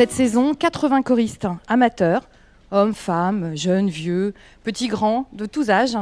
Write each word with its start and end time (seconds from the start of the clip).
Cette 0.00 0.12
saison, 0.12 0.54
80 0.54 1.02
choristes 1.02 1.46
amateurs, 1.68 2.22
hommes, 2.70 2.94
femmes, 2.94 3.54
jeunes, 3.54 3.90
vieux, 3.90 4.32
petits, 4.64 4.88
grands, 4.88 5.26
de 5.34 5.44
tous 5.44 5.68
âges, 5.68 5.98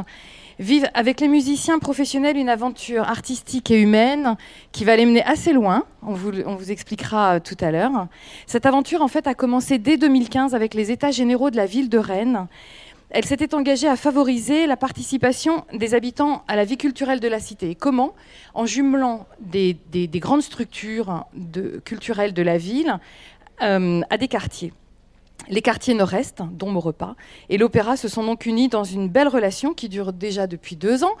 vivent 0.57 0.87
avec 0.93 1.19
les 1.19 1.27
musiciens 1.27 1.79
professionnels 1.79 2.37
une 2.37 2.47
aventure 2.47 3.03
artistique 3.03 3.71
et 3.71 3.81
humaine 3.81 4.37
qui 4.71 4.85
va 4.85 4.95
les 4.95 5.05
mener 5.05 5.21
assez 5.25 5.51
loin. 5.51 5.83
On 6.01 6.13
vous, 6.13 6.31
expliquera 6.71 7.35
euh, 7.35 7.39
tout 7.41 7.57
à 7.59 7.71
l'heure. 7.71 8.07
Cette 8.47 8.65
aventure, 8.65 9.01
en 9.01 9.09
fait, 9.09 9.27
a 9.27 9.33
commencé 9.33 9.79
dès 9.79 9.97
2015 9.97 10.55
avec 10.55 10.75
les 10.75 10.91
États 10.91 11.11
généraux 11.11 11.49
de 11.49 11.57
la 11.57 11.65
ville 11.65 11.89
de 11.89 11.97
Rennes. 11.97 12.47
Elle 13.09 13.25
s'était 13.25 13.53
engagée 13.53 13.87
à 13.89 13.97
favoriser 13.97 14.65
la 14.65 14.77
participation 14.77 15.65
des 15.73 15.93
habitants 15.93 16.43
à 16.47 16.55
la 16.55 16.63
vie 16.63 16.77
culturelle 16.77 17.19
de 17.19 17.27
la 17.27 17.39
cité. 17.39 17.75
Comment? 17.75 18.13
En 18.53 18.65
jumelant 18.65 19.25
des, 19.41 19.75
des- 19.91 20.07
des 20.07 20.19
grandes 20.21 20.43
structures 20.43 21.25
culturelles 21.83 22.33
de 22.33 22.43
la 22.43 22.57
ville 22.57 22.97
à 23.59 24.17
des 24.17 24.27
quartiers. 24.27 24.73
Les 25.47 25.61
quartiers 25.61 25.93
nord-est, 25.93 26.41
dont 26.51 26.69
Maurepas, 26.69 27.15
et 27.49 27.57
l'opéra 27.57 27.97
se 27.97 28.07
sont 28.07 28.23
donc 28.23 28.45
unis 28.45 28.67
dans 28.67 28.83
une 28.83 29.07
belle 29.07 29.27
relation 29.27 29.73
qui 29.73 29.89
dure 29.89 30.13
déjà 30.13 30.47
depuis 30.47 30.75
deux 30.75 31.03
ans. 31.03 31.15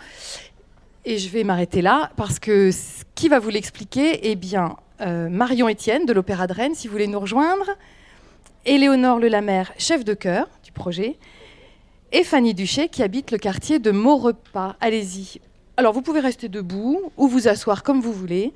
Et 1.05 1.17
je 1.17 1.29
vais 1.29 1.43
m'arrêter 1.43 1.81
là 1.81 2.11
parce 2.17 2.39
que 2.39 2.69
qui 3.15 3.29
va 3.29 3.39
vous 3.39 3.49
l'expliquer 3.49 4.29
Eh 4.29 4.35
bien, 4.35 4.75
euh, 5.01 5.29
Marion 5.29 5.69
Etienne 5.69 6.05
de 6.05 6.13
l'Opéra 6.13 6.45
de 6.45 6.53
Rennes, 6.53 6.75
si 6.75 6.87
vous 6.87 6.91
voulez 6.91 7.07
nous 7.07 7.19
rejoindre, 7.19 7.65
Éléonore 8.65 9.19
Lelamère, 9.19 9.71
chef 9.77 10.03
de 10.03 10.13
chœur 10.13 10.47
du 10.63 10.71
projet, 10.71 11.17
et 12.11 12.23
Fanny 12.23 12.53
Duché 12.53 12.89
qui 12.89 13.01
habite 13.01 13.31
le 13.31 13.37
quartier 13.37 13.79
de 13.79 13.91
Maurepas. 13.91 14.75
Allez-y. 14.81 15.39
Alors, 15.77 15.93
vous 15.93 16.01
pouvez 16.01 16.19
rester 16.19 16.49
debout 16.49 17.11
ou 17.17 17.27
vous 17.27 17.47
asseoir 17.47 17.83
comme 17.83 18.01
vous 18.01 18.11
voulez. 18.11 18.51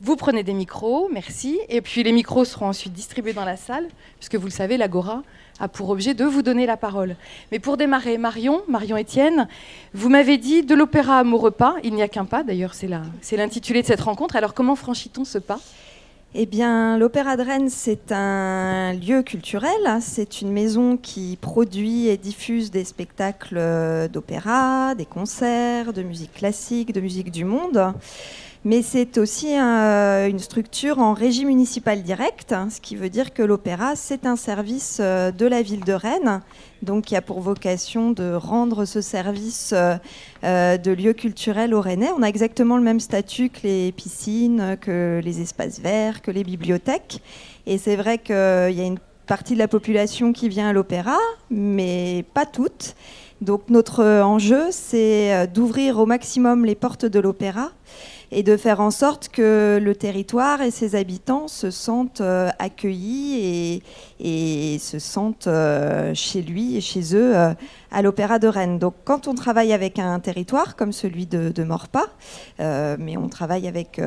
Vous 0.00 0.14
prenez 0.14 0.44
des 0.44 0.52
micros, 0.52 1.08
merci. 1.12 1.58
Et 1.68 1.80
puis 1.80 2.04
les 2.04 2.12
micros 2.12 2.44
seront 2.44 2.66
ensuite 2.66 2.92
distribués 2.92 3.32
dans 3.32 3.44
la 3.44 3.56
salle, 3.56 3.88
puisque 4.18 4.36
vous 4.36 4.46
le 4.46 4.52
savez, 4.52 4.76
l'Agora 4.76 5.22
a 5.58 5.66
pour 5.66 5.90
objet 5.90 6.14
de 6.14 6.24
vous 6.24 6.42
donner 6.42 6.66
la 6.66 6.76
parole. 6.76 7.16
Mais 7.50 7.58
pour 7.58 7.76
démarrer, 7.76 8.16
Marion, 8.16 8.62
Marion 8.68 8.96
Etienne, 8.96 9.48
vous 9.94 10.08
m'avez 10.08 10.38
dit 10.38 10.62
de 10.62 10.76
l'opéra 10.76 11.18
à 11.18 11.24
Maurepas, 11.24 11.74
il 11.82 11.94
n'y 11.94 12.02
a 12.02 12.08
qu'un 12.08 12.26
pas, 12.26 12.44
d'ailleurs 12.44 12.74
c'est 12.74 13.36
l'intitulé 13.36 13.82
de 13.82 13.86
cette 13.88 14.00
rencontre. 14.00 14.36
Alors 14.36 14.54
comment 14.54 14.76
franchit-on 14.76 15.24
ce 15.24 15.38
pas? 15.38 15.58
Eh 16.34 16.44
bien, 16.44 16.98
l'Opéra 16.98 17.38
de 17.38 17.42
Rennes, 17.42 17.70
c'est 17.70 18.12
un 18.12 18.92
lieu 18.92 19.22
culturel. 19.22 19.98
C'est 20.02 20.42
une 20.42 20.52
maison 20.52 20.98
qui 20.98 21.38
produit 21.40 22.08
et 22.08 22.18
diffuse 22.18 22.70
des 22.70 22.84
spectacles 22.84 23.56
euh, 23.56 24.08
d'opéra, 24.08 24.94
des 24.94 25.06
concerts, 25.06 25.94
de 25.94 26.02
musique 26.02 26.34
classique, 26.34 26.92
de 26.92 27.00
musique 27.00 27.30
du 27.30 27.46
monde. 27.46 27.94
Mais 28.64 28.82
c'est 28.82 29.18
aussi 29.18 29.54
un- 29.54 30.26
une 30.26 30.40
structure 30.40 30.98
en 30.98 31.14
régie 31.14 31.44
municipale 31.44 32.02
directe, 32.02 32.52
hein, 32.52 32.68
ce 32.70 32.80
qui 32.80 32.96
veut 32.96 33.08
dire 33.08 33.32
que 33.32 33.42
l'opéra, 33.42 33.94
c'est 33.94 34.26
un 34.26 34.36
service 34.36 34.98
euh, 35.00 35.30
de 35.30 35.46
la 35.46 35.62
ville 35.62 35.84
de 35.84 35.92
Rennes, 35.92 36.40
donc 36.82 37.04
qui 37.04 37.16
a 37.16 37.22
pour 37.22 37.40
vocation 37.40 38.10
de 38.10 38.34
rendre 38.34 38.84
ce 38.84 39.00
service 39.00 39.70
euh, 39.72 39.96
euh, 40.44 40.76
de 40.76 40.90
lieu 40.90 41.12
culturel 41.12 41.72
aux 41.72 41.80
Rennais. 41.80 42.10
On 42.18 42.22
a 42.22 42.26
exactement 42.28 42.76
le 42.76 42.82
même 42.82 43.00
statut 43.00 43.48
que 43.48 43.60
les 43.62 43.92
piscines, 43.92 44.76
que 44.80 45.20
les 45.24 45.40
espaces 45.40 45.78
verts, 45.80 46.20
que 46.20 46.32
les 46.32 46.42
bibliothèques. 46.44 47.22
Et 47.66 47.78
c'est 47.78 47.96
vrai 47.96 48.18
qu'il 48.18 48.34
y 48.34 48.80
a 48.80 48.84
une 48.84 48.98
partie 49.26 49.54
de 49.54 49.58
la 49.58 49.68
population 49.68 50.32
qui 50.32 50.48
vient 50.48 50.68
à 50.70 50.72
l'opéra, 50.72 51.16
mais 51.50 52.24
pas 52.34 52.46
toute. 52.46 52.96
Donc 53.40 53.62
notre 53.68 54.04
enjeu, 54.04 54.66
c'est 54.70 55.32
euh, 55.32 55.46
d'ouvrir 55.46 55.98
au 55.98 56.06
maximum 56.06 56.64
les 56.64 56.74
portes 56.74 57.06
de 57.06 57.20
l'opéra 57.20 57.70
et 58.30 58.42
de 58.42 58.56
faire 58.56 58.80
en 58.80 58.90
sorte 58.90 59.28
que 59.28 59.78
le 59.82 59.94
territoire 59.94 60.60
et 60.60 60.70
ses 60.70 60.94
habitants 60.94 61.48
se 61.48 61.70
sentent 61.70 62.20
euh, 62.20 62.50
accueillis 62.58 63.82
et, 64.20 64.78
se 64.78 64.98
sentent 64.98 65.46
euh, 65.46 66.12
chez 66.14 66.42
lui 66.42 66.76
et 66.76 66.80
chez 66.80 67.16
eux 67.16 67.34
à 67.90 68.02
l'Opéra 68.02 68.38
de 68.38 68.48
Rennes. 68.48 68.78
Donc 68.78 68.94
quand 69.04 69.28
on 69.28 69.34
travaille 69.34 69.72
avec 69.72 69.98
un 69.98 70.20
territoire 70.20 70.76
comme 70.76 70.92
celui 70.92 71.26
de, 71.26 71.52
euh, 72.60 72.96
mais 72.98 73.16
on 73.16 73.28
travaille 73.28 73.66
avec 73.66 74.00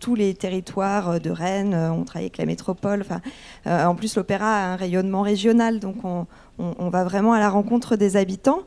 tous 0.00 0.14
les 0.14 0.34
territoires 0.34 1.18
de 1.18 1.30
Rennes, 1.30 1.74
on 1.74 2.04
travaille 2.04 2.26
avec 2.26 2.38
la 2.38 2.46
métropole. 2.46 3.04
En 3.66 3.94
plus, 3.94 4.16
l'opéra 4.16 4.46
a 4.46 4.66
un 4.72 4.76
rayonnement 4.76 5.22
régional, 5.22 5.80
donc 5.80 6.04
on, 6.04 6.26
on- 6.58 6.88
va 6.90 7.04
vraiment 7.04 7.32
à 7.32 7.40
la 7.40 7.50
rencontre 7.50 7.96
des 7.96 8.16
habitants. 8.16 8.60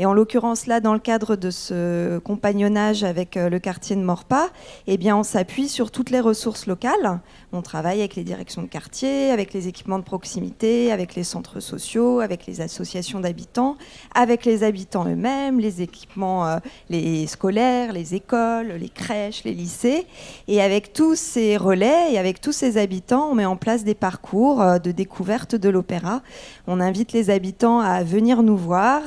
Et 0.00 0.06
en 0.06 0.12
l'occurrence, 0.12 0.66
là, 0.66 0.78
dans 0.78 0.92
le 0.92 1.00
cadre 1.00 1.34
de 1.34 1.50
ce 1.50 2.18
compagnonnage 2.18 3.02
avec 3.02 3.36
euh, 3.36 3.48
le 3.48 3.58
quartier 3.58 3.96
de 3.96 4.00
Morpas, 4.00 4.48
eh 4.86 4.96
bien, 4.96 5.16
on 5.16 5.24
s'appuie 5.24 5.68
sur 5.68 5.90
toutes 5.90 6.10
les 6.10 6.20
ressources 6.20 6.66
locales. 6.66 7.20
On 7.52 7.62
travaille 7.62 7.98
avec 7.98 8.14
les 8.14 8.22
directions 8.22 8.62
de 8.62 8.68
quartier, 8.68 9.32
avec 9.32 9.52
les 9.52 9.66
équipements 9.66 9.98
de 9.98 10.04
proximité, 10.04 10.92
avec 10.92 11.16
les 11.16 11.24
centres 11.24 11.58
sociaux, 11.58 12.20
avec 12.20 12.46
les 12.46 12.60
associations 12.60 13.18
d'habitants, 13.18 13.76
avec 14.14 14.44
les 14.44 14.62
habitants 14.62 15.04
eux-mêmes, 15.04 15.58
les 15.58 15.82
équipements 15.82 16.46
euh, 16.46 16.58
les 16.90 17.26
scolaires, 17.26 17.92
les 17.92 18.14
écoles, 18.14 18.74
les 18.78 18.90
crèches, 18.90 19.42
les 19.42 19.54
lycées. 19.54 20.06
Et 20.46 20.62
avec 20.62 20.92
tous 20.92 21.16
ces 21.16 21.56
relais 21.56 22.12
et 22.12 22.18
avec 22.18 22.40
tous 22.40 22.52
ces 22.52 22.78
habitants, 22.78 23.30
on 23.32 23.34
met 23.34 23.46
en 23.46 23.56
place 23.56 23.82
des 23.82 23.96
parcours 23.96 24.62
euh, 24.62 24.78
de 24.78 24.92
découverte 24.92 25.56
de 25.56 25.68
l'opéra. 25.68 26.22
On 26.68 26.78
invite 26.80 27.12
les 27.12 27.30
habitants 27.30 27.80
à 27.80 28.04
venir 28.04 28.44
nous 28.44 28.56
voir 28.56 29.02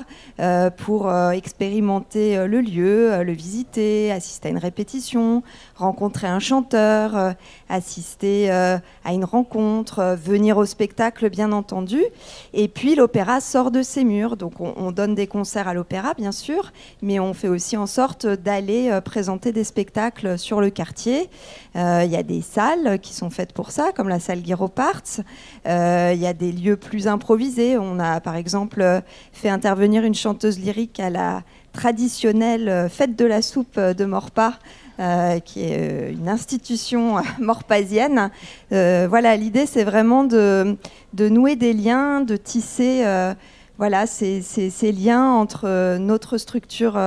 pour 0.81 1.09
euh, 1.09 1.30
expérimenter 1.31 2.38
euh, 2.38 2.47
le 2.47 2.59
lieu, 2.59 3.14
euh, 3.14 3.24
le 3.24 3.34
visiter, 3.34 4.12
assister 4.12 4.47
à 4.47 4.52
une 4.52 4.58
répétition, 4.58 5.44
rencontrer 5.75 6.28
un 6.28 6.40
chanteur, 6.40 7.36
assister 7.69 8.52
à 8.52 8.81
une 9.14 9.25
rencontre, 9.25 10.16
venir 10.22 10.58
au 10.58 10.66
spectacle 10.66 11.30
bien 11.30 11.52
entendu. 11.52 12.02
Et 12.53 12.68
puis 12.68 12.96
l'opéra 12.96 13.42
sort 13.42 13.72
de 13.72 13.81
ses 13.81 14.03
murs. 14.03 14.38
Donc 14.38 14.59
on, 14.59 14.74
on 14.78 14.92
donne 14.92 15.16
des 15.16 15.28
concerts 15.28 15.68
à 15.68 15.74
l'opéra 15.74 16.14
bien 16.14 16.31
sûr, 16.31 16.72
mais 17.02 17.19
on 17.19 17.34
fait 17.34 17.48
aussi 17.48 17.78
en 17.78 17.88
sorte 17.88 18.28
d'aller 18.28 19.00
présenter 19.03 19.52
des 19.52 19.63
spectacles 19.63 20.38
sur 20.38 20.62
le 20.62 20.69
quartier. 20.69 21.30
Il 21.75 22.09
y 22.09 22.16
a 22.16 22.24
des 22.24 22.42
salles 22.42 23.00
qui 23.00 23.13
sont 23.13 23.30
faites 23.30 23.53
pour 23.53 23.72
ça, 23.72 23.92
comme 23.96 24.09
la 24.09 24.19
salle 24.19 24.42
Guéroparts. 24.42 25.22
Euh, 25.68 26.12
Il 26.13 26.22
y 26.22 26.28
a 26.28 26.34
des 26.34 26.52
lieux 26.52 26.78
plus 26.78 27.08
improvisés. 27.08 27.78
On 27.78 28.00
a 28.00 28.19
par 28.19 28.36
exemple 28.36 29.02
fait 29.31 29.50
intervenir 29.50 30.03
une 30.03 30.16
chanteuse 30.16 30.59
lyrique 30.59 30.70
à 30.99 31.09
la 31.09 31.43
traditionnelle 31.73 32.69
euh, 32.69 32.89
fête 32.89 33.15
de 33.17 33.25
la 33.25 33.41
soupe 33.41 33.77
euh, 33.77 33.93
de 33.93 34.05
Morpas. 34.05 34.53
euh, 34.99 35.39
qui 35.39 35.63
est 35.63 36.11
une 36.11 36.29
institution 36.29 37.15
morpasienne. 37.39 38.29
Voilà, 38.69 39.35
l'idée 39.35 39.65
c'est 39.65 39.83
vraiment 39.83 40.23
de, 40.23 40.77
nouer 41.17 41.55
des 41.55 41.73
liens, 41.73 42.21
de 42.21 42.35
tisser 42.35 43.03
voilà, 43.79 44.05
ces, 44.05 44.41
ces- 44.41 44.91
liens 44.91 45.25
entre 45.25 45.97
notre 45.97 46.37
structure 46.37 46.99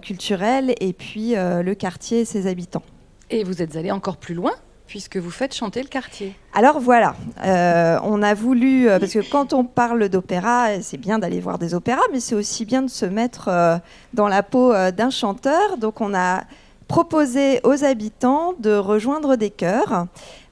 culturelle 0.00 0.74
et 0.80 0.92
puis 0.94 1.34
le 1.34 1.74
quartier 1.74 2.20
et 2.20 2.24
ses 2.24 2.46
habitants. 2.46 2.84
Et 3.28 3.44
vous 3.44 3.60
êtes 3.60 3.76
allé 3.76 3.90
encore 3.90 4.16
plus 4.16 4.34
loin, 4.34 4.52
puisque 4.86 5.16
vous 5.16 5.30
faites 5.30 5.54
chanter 5.54 5.82
le 5.82 5.88
quartier. 5.88 6.34
Alors 6.52 6.78
voilà, 6.78 7.16
euh, 7.44 7.98
on 8.02 8.22
a 8.22 8.34
voulu, 8.34 8.88
euh, 8.88 8.98
parce 8.98 9.12
que 9.12 9.30
quand 9.30 9.52
on 9.52 9.64
parle 9.64 10.08
d'opéra, 10.08 10.80
c'est 10.82 10.98
bien 10.98 11.18
d'aller 11.18 11.40
voir 11.40 11.58
des 11.58 11.74
opéras, 11.74 12.02
mais 12.12 12.20
c'est 12.20 12.34
aussi 12.34 12.64
bien 12.64 12.82
de 12.82 12.90
se 12.90 13.06
mettre 13.06 13.48
euh, 13.48 13.76
dans 14.12 14.28
la 14.28 14.42
peau 14.42 14.72
d'un 14.92 15.10
chanteur. 15.10 15.78
Donc 15.78 16.00
on 16.00 16.14
a 16.14 16.44
proposé 16.88 17.60
aux 17.64 17.84
habitants 17.84 18.54
de 18.58 18.74
rejoindre 18.74 19.36
des 19.36 19.50
chœurs 19.50 20.06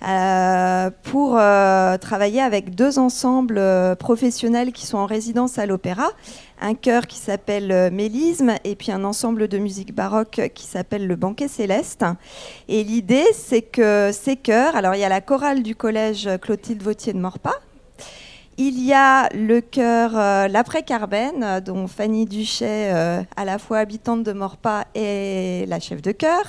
euh, 0.06 0.90
pour 1.04 1.36
euh, 1.38 1.96
travailler 1.98 2.40
avec 2.40 2.74
deux 2.74 2.98
ensembles 2.98 3.58
euh, 3.58 3.94
professionnels 3.94 4.72
qui 4.72 4.86
sont 4.86 4.98
en 4.98 5.06
résidence 5.06 5.58
à 5.58 5.66
l'opéra. 5.66 6.08
Un 6.60 6.74
chœur 6.74 7.06
qui 7.06 7.18
s'appelle 7.18 7.90
Mélisme 7.92 8.54
et 8.64 8.76
puis 8.76 8.92
un 8.92 9.04
ensemble 9.04 9.48
de 9.48 9.58
musique 9.58 9.94
baroque 9.94 10.40
qui 10.54 10.66
s'appelle 10.66 11.06
le 11.06 11.16
Banquet 11.16 11.48
Céleste. 11.48 12.04
Et 12.68 12.84
l'idée, 12.84 13.26
c'est 13.34 13.62
que 13.62 14.10
ces 14.12 14.36
chœurs, 14.36 14.76
alors 14.76 14.94
il 14.94 15.00
y 15.00 15.04
a 15.04 15.08
la 15.08 15.20
chorale 15.20 15.62
du 15.62 15.74
collège 15.74 16.28
Clotilde 16.40 16.82
Vautier 16.82 17.12
de 17.12 17.18
Morpas, 17.18 17.58
il 18.58 18.84
y 18.84 18.92
a 18.92 19.28
le 19.34 19.60
chœur 19.60 20.12
euh, 20.14 20.46
L'Après-Carben, 20.46 21.42
euh, 21.42 21.60
dont 21.60 21.86
Fanny 21.86 22.26
Duchet, 22.26 22.92
euh, 22.92 23.22
à 23.36 23.44
la 23.44 23.58
fois 23.58 23.78
habitante 23.78 24.24
de 24.24 24.32
Morpas, 24.32 24.84
est 24.94 25.66
la 25.68 25.80
chef 25.80 26.02
de 26.02 26.12
chœur. 26.12 26.44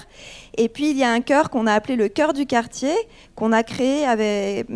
Et 0.55 0.69
puis 0.69 0.91
il 0.91 0.97
y 0.97 1.03
a 1.03 1.11
un 1.11 1.21
chœur 1.21 1.49
qu'on 1.49 1.67
a 1.67 1.73
appelé 1.73 1.95
le 1.95 2.07
chœur 2.09 2.33
du 2.33 2.45
quartier, 2.45 2.93
qu'on 3.35 3.51
a 3.51 3.63
créé 3.63 4.05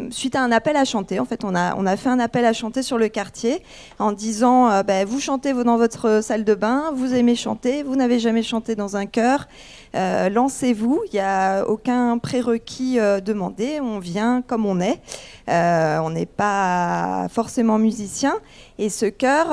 suite 0.09 0.35
à 0.35 0.41
un 0.41 0.51
appel 0.51 0.75
à 0.75 0.85
chanter. 0.85 1.19
En 1.19 1.25
fait, 1.25 1.43
on 1.43 1.55
a, 1.55 1.75
on 1.75 1.85
a 1.85 1.95
fait 1.97 2.09
un 2.09 2.19
appel 2.19 2.45
à 2.45 2.53
chanter 2.53 2.81
sur 2.81 2.97
le 2.97 3.09
quartier 3.09 3.61
en 3.99 4.11
disant 4.11 4.69
euh, 4.69 4.83
ben, 4.83 5.05
vous 5.05 5.19
chantez 5.19 5.53
dans 5.53 5.77
votre 5.77 6.23
salle 6.23 6.43
de 6.43 6.55
bain, 6.55 6.91
vous 6.93 7.13
aimez 7.13 7.35
chanter, 7.35 7.83
vous 7.83 7.95
n'avez 7.95 8.19
jamais 8.19 8.43
chanté 8.43 8.75
dans 8.75 8.95
un 8.95 9.05
chœur, 9.05 9.47
euh, 9.95 10.29
lancez-vous. 10.29 11.01
Il 11.11 11.13
n'y 11.13 11.19
a 11.19 11.65
aucun 11.67 12.17
prérequis 12.17 12.99
euh, 12.99 13.19
demandé, 13.19 13.79
on 13.81 13.99
vient 13.99 14.41
comme 14.41 14.65
on 14.65 14.79
est. 14.79 15.01
Euh, 15.49 15.99
on 15.99 16.09
n'est 16.09 16.25
pas 16.25 17.27
forcément 17.29 17.77
musicien. 17.77 18.35
Et 18.79 18.89
ce 18.89 19.05
chœur 19.05 19.47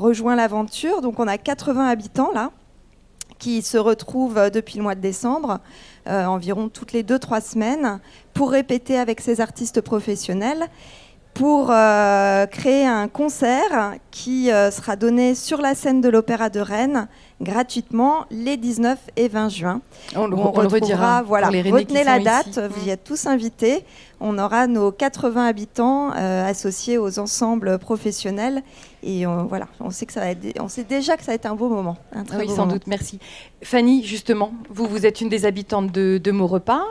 rejoint 0.00 0.36
l'aventure. 0.36 1.00
Donc 1.00 1.20
on 1.20 1.28
a 1.28 1.38
80 1.38 1.88
habitants 1.88 2.30
là 2.34 2.50
qui 3.38 3.62
se 3.62 3.78
retrouve 3.78 4.50
depuis 4.50 4.78
le 4.78 4.82
mois 4.82 4.94
de 4.94 5.00
décembre, 5.00 5.60
environ 6.06 6.68
toutes 6.68 6.92
les 6.92 7.02
deux, 7.02 7.18
trois 7.18 7.40
semaines, 7.40 8.00
pour 8.34 8.50
répéter 8.50 8.98
avec 8.98 9.20
ses 9.20 9.40
artistes 9.40 9.80
professionnels 9.80 10.68
pour 11.36 11.70
euh, 11.70 12.46
créer 12.46 12.86
un 12.86 13.08
concert 13.08 13.92
qui 14.10 14.50
euh, 14.50 14.70
sera 14.70 14.96
donné 14.96 15.34
sur 15.34 15.60
la 15.60 15.74
scène 15.74 16.00
de 16.00 16.08
l'Opéra 16.08 16.48
de 16.48 16.60
Rennes 16.60 17.08
gratuitement 17.42 18.24
les 18.30 18.56
19 18.56 18.98
et 19.16 19.28
20 19.28 19.48
juin. 19.50 19.82
On, 20.14 20.28
le, 20.28 20.34
redira. 20.34 21.22
Voilà, 21.22 21.48
retenez 21.48 22.04
la 22.04 22.20
date, 22.20 22.58
vous 22.58 22.86
y 22.86 22.90
êtes 22.90 23.04
tous 23.04 23.26
invités. 23.26 23.84
On 24.18 24.38
aura 24.38 24.66
nos 24.66 24.90
80 24.90 25.44
habitants 25.46 26.12
euh, 26.16 26.48
associés 26.48 26.96
aux 26.96 27.18
ensembles 27.18 27.78
professionnels 27.78 28.62
et 29.02 29.26
on, 29.26 29.44
voilà, 29.44 29.68
on 29.80 29.90
sait 29.90 30.06
que 30.06 30.14
ça 30.14 30.20
va 30.20 30.30
être, 30.30 30.58
on 30.58 30.68
sait 30.68 30.84
déjà 30.84 31.18
que 31.18 31.22
ça 31.22 31.32
va 31.32 31.34
être 31.34 31.44
un 31.44 31.54
beau 31.54 31.68
moment. 31.68 31.98
oui, 32.38 32.48
sans 32.48 32.66
doute. 32.66 32.86
Merci. 32.86 33.18
Fanny, 33.62 34.02
justement, 34.02 34.54
vous 34.70 34.86
vous 34.86 35.04
êtes 35.04 35.20
une 35.20 35.28
des 35.28 35.44
habitantes 35.44 35.92
de, 35.92 36.16
de 36.16 36.30
Maurepas. 36.30 36.84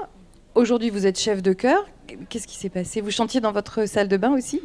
Aujourd'hui, 0.54 0.92
vous 0.92 1.08
êtes 1.08 1.20
chef 1.20 1.42
de 1.42 1.54
chœur. 1.54 1.84
Qu'est-ce 2.30 2.48
qui 2.48 2.56
s'est 2.56 2.70
passé? 2.70 3.02
Vous 3.02 3.12
chantiez 3.12 3.42
dans 3.42 3.52
votre 3.52 3.88
salle 3.88 4.08
de 4.08 4.18
bain 4.18 4.34
aussi? 4.34 4.62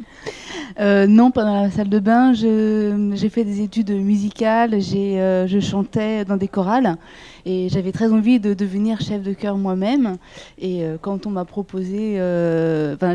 Euh, 0.79 1.07
Non, 1.07 1.31
pas 1.31 1.43
dans 1.43 1.63
la 1.63 1.71
salle 1.71 1.89
de 1.89 1.99
bain. 1.99 2.33
J'ai 2.33 3.29
fait 3.29 3.43
des 3.43 3.61
études 3.61 3.91
musicales. 3.91 4.73
Euh, 4.73 5.47
je 5.47 5.59
chantais 5.59 6.25
dans 6.25 6.37
des 6.37 6.47
chorales. 6.47 6.97
Et 7.45 7.69
j'avais 7.69 7.91
très 7.91 8.11
envie 8.11 8.39
de 8.39 8.53
devenir 8.53 9.01
chef 9.01 9.21
de 9.21 9.33
chœur 9.33 9.57
moi-même. 9.57 10.17
Et 10.57 10.83
euh, 10.83 10.97
quand 11.01 11.25
on 11.25 11.29
m'a 11.29 11.45
proposé, 11.45 12.15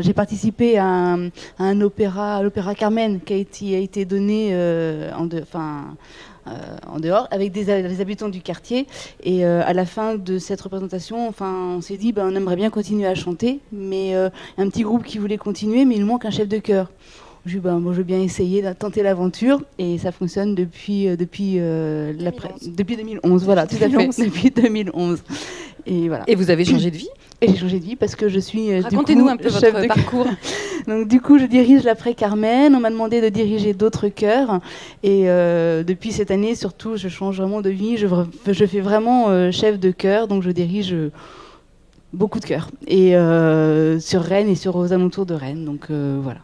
j'ai 0.01 0.13
participé 0.13 0.77
à 0.77 1.17
un, 1.59 1.81
opéra, 1.81 2.41
l'opéra 2.43 2.75
Carmen, 2.75 3.19
qui 3.21 3.75
a 3.75 3.79
été, 3.79 4.05
donné 4.05 4.49
euh, 6.47 6.75
en 6.87 6.99
dehors 6.99 7.27
avec 7.31 7.51
des, 7.51 7.69
habitants 8.01 8.29
du 8.29 8.41
quartier. 8.41 8.87
Et 9.23 9.45
euh, 9.45 9.61
à 9.65 9.73
la 9.73 9.85
fin 9.85 10.15
de 10.15 10.37
cette 10.37 10.61
représentation, 10.61 11.27
enfin, 11.27 11.75
on 11.77 11.81
s'est 11.81 11.97
dit, 11.97 12.13
ben, 12.13 12.29
on 12.31 12.35
aimerait 12.35 12.55
bien 12.55 12.69
continuer 12.69 13.07
à 13.07 13.15
chanter, 13.15 13.59
mais 13.71 14.15
euh, 14.15 14.29
un 14.57 14.69
petit 14.69 14.83
groupe 14.83 15.03
qui 15.03 15.17
voulait 15.17 15.37
continuer, 15.37 15.83
mais 15.83 15.95
il 15.95 16.05
manque 16.05 16.25
un 16.25 16.31
chef 16.31 16.47
de 16.47 16.59
chœur. 16.59 16.89
Je 17.47 17.53
dis, 17.53 17.59
ben, 17.59 17.79
moi, 17.79 17.93
je 17.93 17.97
veux 17.99 18.03
bien 18.03 18.21
essayer 18.21 18.61
de 18.61 18.73
tenter 18.73 19.01
l'aventure 19.03 19.61
et 19.79 19.97
ça 19.97 20.11
fonctionne 20.11 20.53
depuis, 20.53 21.07
depuis, 21.17 21.55
2011. 21.55 22.75
depuis 22.75 22.97
2011. 22.97 23.43
Voilà, 23.45 23.65
tout 23.65 23.75
à 23.81 23.89
fait, 23.89 24.23
depuis 24.23 24.51
2011. 24.51 25.23
Et, 25.87 26.09
voilà. 26.09 26.23
et 26.27 26.35
vous 26.35 26.49
avez 26.51 26.65
changé 26.65 26.91
de 26.91 26.97
vie? 26.97 27.09
Et 27.39 27.47
j'ai 27.47 27.55
changé 27.55 27.79
de 27.79 27.85
vie 27.85 27.95
parce 27.95 28.15
que 28.15 28.29
je 28.29 28.39
suis. 28.39 28.73
Euh, 28.73 28.81
Racontez-nous 28.81 29.27
un 29.27 29.37
peu 29.37 29.49
votre 29.49 29.87
parcours. 29.87 30.27
Donc 30.87 31.07
du 31.07 31.21
coup, 31.21 31.37
je 31.37 31.45
dirige 31.45 31.83
l'après 31.83 32.13
Carmen. 32.15 32.73
On 32.75 32.79
m'a 32.79 32.89
demandé 32.89 33.21
de 33.21 33.29
diriger 33.29 33.73
d'autres 33.73 34.07
chœurs. 34.07 34.59
Et 35.03 35.29
euh, 35.29 35.83
depuis 35.83 36.11
cette 36.11 36.31
année, 36.31 36.55
surtout, 36.55 36.97
je 36.97 37.07
change 37.07 37.37
vraiment 37.37 37.61
de 37.61 37.69
vie. 37.69 37.95
Je, 37.95 38.07
je 38.47 38.65
fais 38.65 38.81
vraiment 38.81 39.29
euh, 39.29 39.51
chef 39.51 39.79
de 39.79 39.91
chœur. 39.91 40.27
Donc 40.27 40.41
je 40.41 40.49
dirige 40.49 40.95
beaucoup 42.11 42.39
de 42.39 42.45
chœurs. 42.45 42.71
Et 42.87 43.11
sur 44.01 44.21
Rennes 44.21 44.49
et 44.49 44.55
sur 44.55 44.75
aux 44.75 44.91
alentours 44.91 45.25
de 45.27 45.35
Rennes. 45.35 45.63
Donc 45.63 45.91
voilà. 45.91 46.39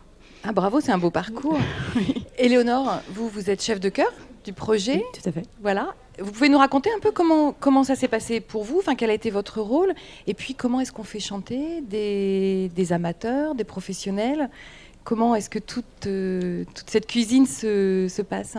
Ah 0.46 0.52
bravo, 0.52 0.82
c'est 0.82 0.92
un 0.92 0.98
beau 0.98 1.10
parcours. 1.10 1.58
Éléonore, 2.38 3.00
vous, 3.10 3.30
vous 3.30 3.50
êtes 3.50 3.62
chef 3.64 3.80
de 3.80 3.88
chœur 3.88 4.12
du 4.44 4.52
projet. 4.52 5.02
tout 5.14 5.30
à 5.30 5.32
fait. 5.32 5.44
Voilà. 5.62 5.96
Vous 6.20 6.32
pouvez 6.32 6.50
nous 6.50 6.58
raconter 6.58 6.90
un 6.96 7.00
peu 7.00 7.12
comment, 7.12 7.54
comment 7.58 7.86
ça 7.86 7.96
s'est 7.96 8.10
passé 8.10 8.42
pour 8.42 8.66
vous, 8.66 8.80
enfin, 8.80 8.96
quel 8.96 9.10
a 9.10 9.14
été 9.14 9.30
votre 9.30 9.62
rôle, 9.62 9.94
et 10.28 10.34
puis 10.34 10.54
comment 10.54 10.82
est-ce 10.82 10.92
qu'on 10.92 11.04
fait 11.04 11.22
chanter 11.22 11.82
des, 11.82 12.70
des, 12.76 12.94
amateurs, 12.94 13.56
des 13.56 13.64
professionnels? 13.64 14.50
Comment 15.06 15.34
est-ce 15.34 15.50
que 15.50 15.60
toute, 15.60 16.08
euh, 16.08 16.66
toute 16.76 16.90
cette 16.90 17.08
cuisine 17.08 17.46
se, 17.46 18.08
se 18.10 18.22
passe? 18.22 18.58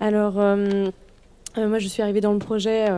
Alors, 0.00 0.40
euh, 0.40 0.88
euh, 1.58 1.68
moi 1.68 1.78
je 1.78 1.88
suis 1.88 2.02
arrivée 2.02 2.22
dans 2.22 2.32
le 2.32 2.38
projet 2.38 2.88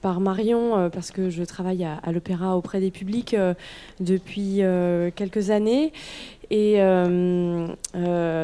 par 0.00 0.20
Marion 0.20 0.90
parce 0.90 1.10
que 1.10 1.30
je 1.30 1.42
travaille 1.42 1.84
à, 1.84 2.12
l'opéra 2.12 2.56
auprès 2.56 2.80
des 2.80 2.90
publics 2.90 3.36
depuis 4.00 4.60
quelques 5.14 5.50
années. 5.50 5.92
Et 6.50 6.78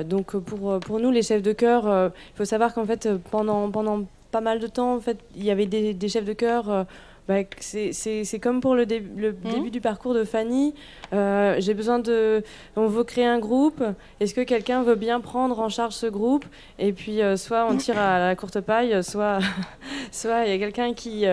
donc 0.04 0.36
pour, 0.36 0.78
pour 0.80 1.00
nous, 1.00 1.10
les 1.10 1.22
chefs 1.22 1.42
de 1.42 1.52
chœur, 1.52 2.12
il 2.12 2.36
faut 2.36 2.44
savoir 2.44 2.74
qu'en 2.74 2.84
fait, 2.84 3.08
pendant, 3.30 3.70
pendant 3.70 4.04
pas 4.30 4.40
mal 4.40 4.58
de 4.58 4.66
temps. 4.66 4.94
En 4.94 5.00
fait, 5.00 5.18
il 5.34 5.44
y 5.44 5.50
avait 5.50 5.66
des, 5.66 6.08
chefs 6.08 6.24
de 6.24 6.32
chœur. 6.32 6.86
Euh, 7.30 7.42
bah, 7.42 7.48
c'est 7.60 8.38
comme 8.40 8.60
pour 8.60 8.74
le, 8.74 8.84
le 8.84 9.32
mmh. 9.32 9.50
début 9.50 9.70
du 9.70 9.80
parcours 9.80 10.14
de 10.14 10.24
Fanny. 10.24 10.74
Euh, 11.12 11.56
j'ai 11.58 11.74
besoin 11.74 11.98
de. 11.98 12.42
On 12.76 12.86
veut 12.86 13.04
créer 13.04 13.26
un 13.26 13.38
groupe. 13.38 13.82
Est-ce 14.20 14.34
que 14.34 14.40
quelqu'un 14.40 14.82
veut 14.82 14.94
bien 14.94 15.20
prendre 15.20 15.58
en 15.60 15.68
charge 15.68 15.94
ce 15.94 16.06
groupe? 16.06 16.44
Et 16.78 16.92
puis, 16.92 17.22
euh, 17.22 17.36
soit 17.36 17.66
on 17.68 17.76
tire 17.76 17.98
à 17.98 18.18
la 18.18 18.36
courte 18.36 18.60
paille, 18.60 19.02
soit 19.02 19.38
soit 20.12 20.44
il 20.46 20.50
y 20.50 20.54
a 20.54 20.58
quelqu'un 20.58 20.94
qui 20.94 21.24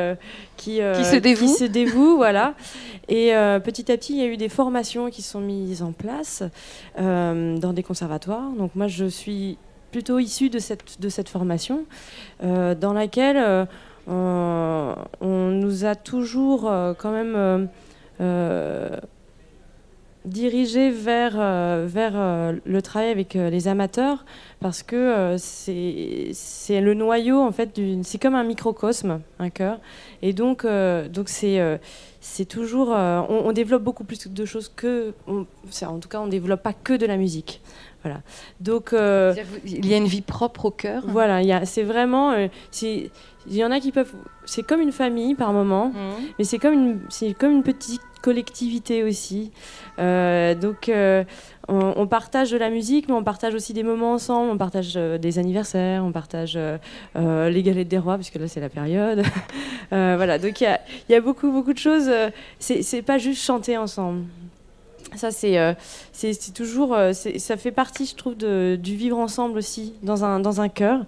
qui, 0.57 0.79
qui, 0.79 1.05
se 1.05 1.17
dévoue. 1.17 1.45
Qui 1.45 1.53
se 1.53 1.65
dévoue 1.65 2.15
voilà. 2.17 2.55
Et 3.09 3.31
petit 3.63 3.91
à 3.91 3.97
petit, 3.97 4.13
il 4.13 4.19
y 4.19 4.23
a 4.23 4.27
eu 4.27 4.37
des 4.37 4.49
formations 4.49 5.09
qui 5.09 5.21
sont 5.21 5.41
mises 5.41 5.81
en 5.81 5.91
place 5.91 6.43
dans 6.97 7.73
des 7.73 7.83
conservatoires. 7.83 8.51
Donc 8.57 8.71
moi, 8.75 8.87
je 8.87 9.05
suis 9.05 9.57
plutôt 9.93 10.19
issu 10.19 10.49
de 10.49 10.59
cette, 10.59 10.99
de 10.99 11.07
cette 11.07 11.29
formation, 11.29 11.85
euh, 12.43 12.75
dans 12.75 12.93
laquelle 12.93 13.37
euh, 14.09 14.95
on, 15.21 15.49
nous 15.51 15.85
a 15.85 15.95
toujours 15.95 16.69
euh, 16.69 16.93
quand 16.93 17.11
même 17.11 17.69
dirigé 20.25 20.89
vers, 20.89 21.33
vers 21.85 22.13
le 22.65 22.81
travail 22.81 23.09
avec 23.09 23.33
les 23.33 23.67
amateurs, 23.67 24.25
parce 24.59 24.83
que 24.83 25.35
c'est 25.37 26.81
le 26.81 26.93
noyau, 26.93 27.39
en 27.39 27.51
fait, 27.51 27.79
c'est 28.03 28.21
comme 28.21 28.35
un 28.35 28.43
microcosme, 28.43 29.21
un 29.39 29.49
cœur. 29.49 29.79
Et 30.21 30.33
donc, 30.33 30.65
donc 30.65 31.29
c'est 31.29 31.79
c'est 32.21 32.45
toujours. 32.45 32.89
On, 32.89 33.51
développe 33.51 33.83
beaucoup 33.83 34.05
plus 34.05 34.27
de 34.27 34.45
choses 34.45 34.71
que. 34.73 35.13
en 35.27 35.99
tout 35.99 36.09
cas, 36.09 36.19
on 36.19 36.25
ne 36.25 36.31
développe 36.31 36.63
pas 36.63 36.73
que 36.73 36.93
de 36.93 37.05
la 37.05 37.17
musique. 37.17 37.61
Voilà. 38.03 38.21
Donc, 38.59 38.91
euh, 38.93 39.33
il 39.65 39.85
y 39.85 39.93
a 39.93 39.97
une 39.97 40.07
vie 40.07 40.21
propre 40.21 40.65
au 40.65 40.71
cœur. 40.71 41.03
Voilà, 41.07 41.65
c'est 41.65 41.83
vraiment. 41.83 42.31
Euh, 42.31 42.47
il 42.81 43.09
y 43.47 43.63
en 43.63 43.71
a 43.71 43.79
qui 43.79 43.91
peuvent. 43.91 44.13
C'est 44.45 44.63
comme 44.63 44.81
une 44.81 44.91
famille 44.91 45.35
par 45.35 45.53
moment, 45.53 45.89
mmh. 45.89 45.93
mais 46.37 46.45
c'est 46.45 46.59
comme 46.59 46.73
une, 46.73 46.99
c'est 47.09 47.33
comme 47.33 47.51
une 47.51 47.63
petite 47.63 48.01
collectivité 48.23 49.03
aussi. 49.03 49.51
Euh, 49.99 50.55
donc, 50.55 50.91
on, 51.67 52.07
partage 52.07 52.49
de 52.49 52.57
la 52.57 52.71
musique, 52.71 53.07
mais 53.07 53.13
on 53.13 53.23
partage 53.23 53.53
aussi 53.53 53.73
des 53.73 53.83
moments 53.83 54.13
ensemble. 54.13 54.49
On 54.49 54.57
partage 54.57 54.95
des 54.95 55.37
anniversaires, 55.37 56.03
on 56.03 56.11
partage 56.11 56.57
les 57.15 57.63
galettes 57.63 57.87
des 57.87 57.99
rois, 57.99 58.15
puisque 58.15 58.35
là 58.35 58.47
c'est 58.47 58.61
la 58.61 58.69
période. 58.69 59.21
voilà, 59.91 60.39
donc 60.39 60.59
il 60.61 60.79
y 61.09 61.15
a, 61.15 61.21
beaucoup, 61.21 61.51
beaucoup 61.51 61.73
de 61.73 61.77
choses. 61.77 62.09
c'est 62.59 63.01
pas 63.03 63.19
juste 63.19 63.43
chanter 63.43 63.77
ensemble. 63.77 64.23
Ça, 65.15 65.31
c'est 65.31 65.57
euh, 65.59 65.73
toujours, 66.55 66.93
euh, 66.93 67.13
ça 67.13 67.57
fait 67.57 67.71
partie, 67.71 68.05
je 68.05 68.15
trouve, 68.15 68.35
de, 68.35 68.77
du 68.81 68.95
vivre 68.95 69.17
ensemble 69.17 69.57
aussi 69.57 69.93
dans 70.01 70.23
un, 70.25 70.39
dans 70.39 70.61
un 70.61 70.69
chœur. 70.69 71.05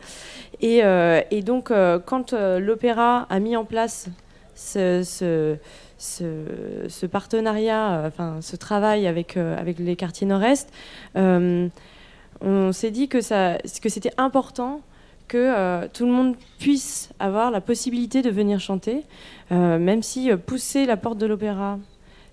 Et, 0.61 0.83
euh, 0.83 1.21
et 1.31 1.41
donc, 1.41 1.71
quand 2.05 2.33
l'opéra 2.33 3.25
a 3.29 3.39
mis 3.39 3.55
en 3.55 3.65
place 3.65 4.07
ce, 4.55 5.01
ce, 5.03 5.57
ce, 5.97 7.05
partenariat, 7.05 8.03
enfin, 8.05 8.39
ce 8.41 8.55
travail 8.55 9.07
avec, 9.07 9.37
avec 9.37 9.79
les 9.79 9.95
quartiers 9.95 10.27
nord-est, 10.27 10.71
on 11.15 12.71
s'est 12.71 12.91
dit 12.91 13.07
que, 13.07 13.17
que 13.17 13.89
c'était 13.89 14.13
important 14.17 14.81
que 15.27 15.87
tout 15.87 16.05
le 16.05 16.11
monde 16.11 16.35
puisse 16.59 17.09
avoir 17.19 17.49
la 17.49 17.61
possibilité 17.61 18.21
de 18.21 18.29
venir 18.29 18.59
chanter, 18.59 19.03
même 19.49 20.03
si 20.03 20.29
pousser 20.35 20.85
la 20.85 20.97
porte 20.97 21.17
de 21.17 21.25
l'opéra 21.25 21.79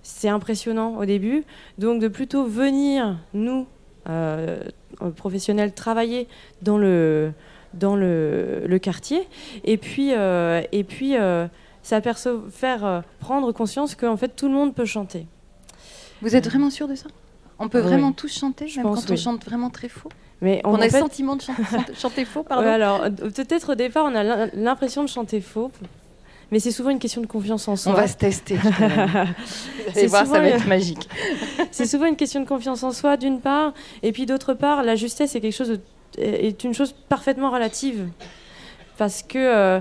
c'est 0.03 0.29
impressionnant 0.29 0.97
au 0.99 1.05
début. 1.05 1.45
Donc 1.79 2.01
de 2.01 2.09
plutôt 2.09 2.45
venir, 2.45 3.17
nous, 3.35 3.67
euh, 4.09 4.63
professionnels, 5.17 5.73
travailler 5.73 6.29
dans 6.61 6.79
le, 6.79 7.33
dans 7.75 7.97
le, 7.97 8.79
quartier, 8.83 9.27
et 9.65 9.77
puis, 9.77 10.13
euh, 10.13 10.63
et 10.73 10.85
puis 10.85 11.17
euh, 11.17 11.47
faire 11.83 12.85
euh, 12.85 13.01
prendre 13.21 13.53
conscience 13.53 13.95
qu'en 13.95 14.17
fait 14.17 14.35
tout 14.35 14.49
le 14.49 14.55
monde 14.55 14.75
peut 14.75 14.85
chanter. 14.85 15.27
Vous 16.21 16.37
êtes 16.37 16.49
vraiment 16.49 16.71
sûr 16.71 16.89
de 16.89 16.95
ça? 16.95 17.09
On 17.59 17.69
peut 17.69 17.81
vraiment 17.81 18.13
tous 18.13 18.33
chanter, 18.33 18.67
même 18.77 18.85
quand 18.85 19.11
on 19.11 19.17
chante 19.17 19.45
vraiment 19.45 19.71
très 19.71 19.89
faux? 19.89 20.09
Mais 20.41 20.61
on, 20.65 20.75
a 20.75 20.87
le 20.87 20.91
sentiment 20.91 21.37
de 21.37 21.43
chanter, 21.97 22.25
faux, 22.25 22.43
pardon? 22.43 22.69
alors, 22.69 23.03
peut-être 23.03 23.73
au 23.73 23.75
départ, 23.77 24.05
on 24.05 24.15
a 24.15 24.47
l'impression 24.47 25.05
de 25.05 25.09
chanter 25.09 25.41
faux, 25.41 25.71
mais 26.51 26.59
c'est 26.59 26.73
souvent 26.73 26.91
une 26.91 26.99
question 26.99 27.21
de 27.21 27.27
confiance 27.27 27.69
en 27.69 27.77
soi. 27.77 27.93
On 27.93 27.95
va 27.95 28.09
se 28.09 28.17
tester. 28.17 28.59
Allez 29.95 30.07
voir, 30.09 30.27
ça 30.27 30.41
va 30.41 30.49
être 30.49 30.67
magique. 30.67 31.09
c'est 31.71 31.87
souvent 31.87 32.07
une 32.07 32.17
question 32.17 32.41
de 32.41 32.49
confiance 32.49 32.83
en 32.83 32.91
soi, 32.91 33.17
d'une 33.17 33.41
part, 33.41 33.73
et 34.03 34.11
puis 34.11 34.27
d'autre 34.27 34.53
part, 34.55 34.83
la 34.83 34.97
justesse 34.97 35.37
est 35.37 35.41
quelque 35.41 35.55
chose 35.55 35.79
est 36.19 36.65
une 36.65 36.75
chose 36.75 36.93
parfaitement 37.09 37.51
relative, 37.51 38.09
parce 38.99 39.23
que 39.23 39.39
euh, 39.39 39.81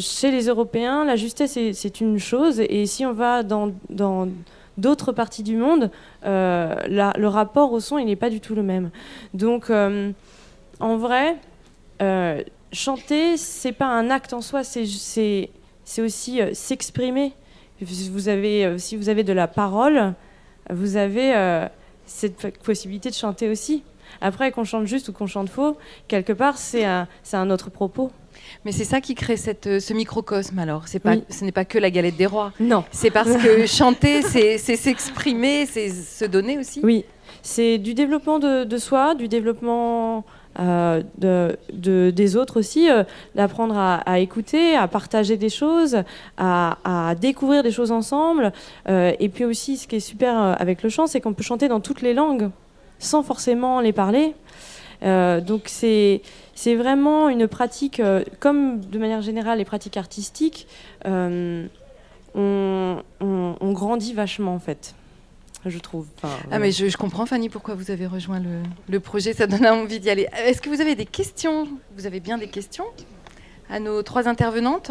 chez 0.00 0.30
les 0.30 0.46
Européens, 0.46 1.04
la 1.04 1.16
justesse 1.16 1.58
c'est 1.72 2.00
une 2.00 2.18
chose, 2.18 2.60
et 2.60 2.86
si 2.86 3.06
on 3.06 3.12
va 3.12 3.42
dans, 3.42 3.72
d'autres 4.78 5.12
parties 5.12 5.42
du 5.42 5.56
monde, 5.56 5.90
euh, 6.24 6.74
le 6.86 7.26
rapport 7.26 7.72
au 7.72 7.80
son, 7.80 7.98
il 7.98 8.06
n'est 8.06 8.16
pas 8.16 8.30
du 8.30 8.40
tout 8.40 8.54
le 8.54 8.62
même. 8.62 8.90
Donc, 9.34 9.70
euh, 9.70 10.12
en 10.80 10.96
vrai, 10.96 11.36
chanter, 12.72 13.36
c'est 13.36 13.72
pas 13.72 13.86
un 13.86 14.10
acte 14.10 14.32
en 14.32 14.40
soi, 14.40 14.64
c'est 14.64 15.50
aussi 15.98 16.40
s'exprimer. 16.52 17.32
Si 17.84 18.08
vous 18.96 19.08
avez 19.08 19.24
de 19.24 19.32
la 19.32 19.48
parole, 19.48 20.14
vous 20.70 20.96
avez 20.96 21.68
cette 22.06 22.58
possibilité 22.62 23.10
de 23.10 23.14
chanter 23.14 23.48
aussi. 23.48 23.82
Après, 24.20 24.50
qu'on 24.50 24.64
chante 24.64 24.86
juste 24.86 25.08
ou 25.08 25.12
qu'on 25.12 25.26
chante 25.26 25.48
faux, 25.48 25.76
quelque 26.08 26.32
part, 26.32 26.56
c'est 26.56 26.84
un 26.84 27.50
autre 27.50 27.70
propos. 27.70 28.10
Mais 28.66 28.72
c'est 28.72 28.82
ça 28.82 29.00
qui 29.00 29.14
crée 29.14 29.36
cette, 29.36 29.68
euh, 29.68 29.78
ce 29.78 29.94
microcosme 29.94 30.58
alors. 30.58 30.88
C'est 30.88 30.98
pas, 30.98 31.14
Ce 31.28 31.44
n'est 31.44 31.52
pas 31.52 31.64
que 31.64 31.78
la 31.78 31.88
galette 31.88 32.16
des 32.16 32.26
rois. 32.26 32.52
Non. 32.58 32.82
C'est 32.90 33.12
parce 33.12 33.36
que 33.36 33.64
chanter, 33.68 34.22
c'est 34.22 34.58
s'exprimer, 34.58 35.66
c'est 35.66 35.88
se 35.88 36.24
donner 36.24 36.58
aussi. 36.58 36.80
Oui. 36.82 37.04
C'est 37.42 37.78
du 37.78 37.94
développement 37.94 38.40
de, 38.40 38.76
soi, 38.76 39.14
du 39.14 39.28
développement 39.28 40.24
euh, 40.58 41.00
de, 41.16 42.10
des 42.10 42.36
autres 42.36 42.58
aussi, 42.58 42.90
euh, 42.90 43.04
d'apprendre 43.36 43.78
à, 43.78 44.18
écouter, 44.18 44.74
à 44.74 44.88
partager 44.88 45.36
des 45.36 45.48
choses, 45.48 46.02
à, 46.36 47.14
découvrir 47.20 47.62
des 47.62 47.70
choses 47.70 47.92
ensemble. 47.92 48.52
et 48.88 49.30
puis 49.32 49.44
aussi, 49.44 49.76
ce 49.76 49.86
qui 49.86 49.96
est 49.96 50.00
super 50.00 50.36
avec 50.60 50.82
le 50.82 50.88
chant, 50.88 51.06
c'est 51.06 51.20
qu'on 51.20 51.34
peut 51.34 51.44
chanter 51.44 51.68
dans 51.68 51.78
toutes 51.78 52.02
les 52.02 52.14
langues 52.14 52.50
sans 52.98 53.22
forcément 53.22 53.80
les 53.80 53.92
parler. 53.92 54.34
Donc 55.02 55.62
c'est 55.66 56.22
c'est 56.56 56.74
vraiment 56.74 57.28
une 57.28 57.46
pratique, 57.46 58.00
euh, 58.00 58.24
comme 58.40 58.80
de 58.80 58.98
manière 58.98 59.20
générale 59.20 59.58
les 59.58 59.66
pratiques 59.66 59.98
artistiques, 59.98 60.66
euh, 61.04 61.66
on, 62.34 63.72
grandit 63.72 64.14
vachement 64.14 64.54
en 64.54 64.58
fait, 64.58 64.94
je 65.66 65.78
trouve. 65.78 66.06
ah 66.50 66.58
mais 66.58 66.72
je, 66.72 66.96
comprends 66.96 67.26
Fanny 67.26 67.50
pourquoi 67.50 67.74
vous 67.74 67.90
avez 67.90 68.06
rejoint 68.06 68.40
le, 68.88 69.00
projet, 69.00 69.34
ça 69.34 69.46
donne 69.46 69.66
envie 69.66 70.00
d'y 70.00 70.08
aller. 70.08 70.28
Est-ce 70.46 70.62
que 70.62 70.70
vous 70.70 70.80
avez 70.80 70.94
des 70.94 71.04
questions? 71.04 71.68
Vous 71.94 72.06
avez 72.06 72.20
bien 72.20 72.38
des 72.38 72.48
questions? 72.48 72.86
À 73.68 73.78
nos 73.78 74.02
trois 74.02 74.26
intervenantes? 74.26 74.90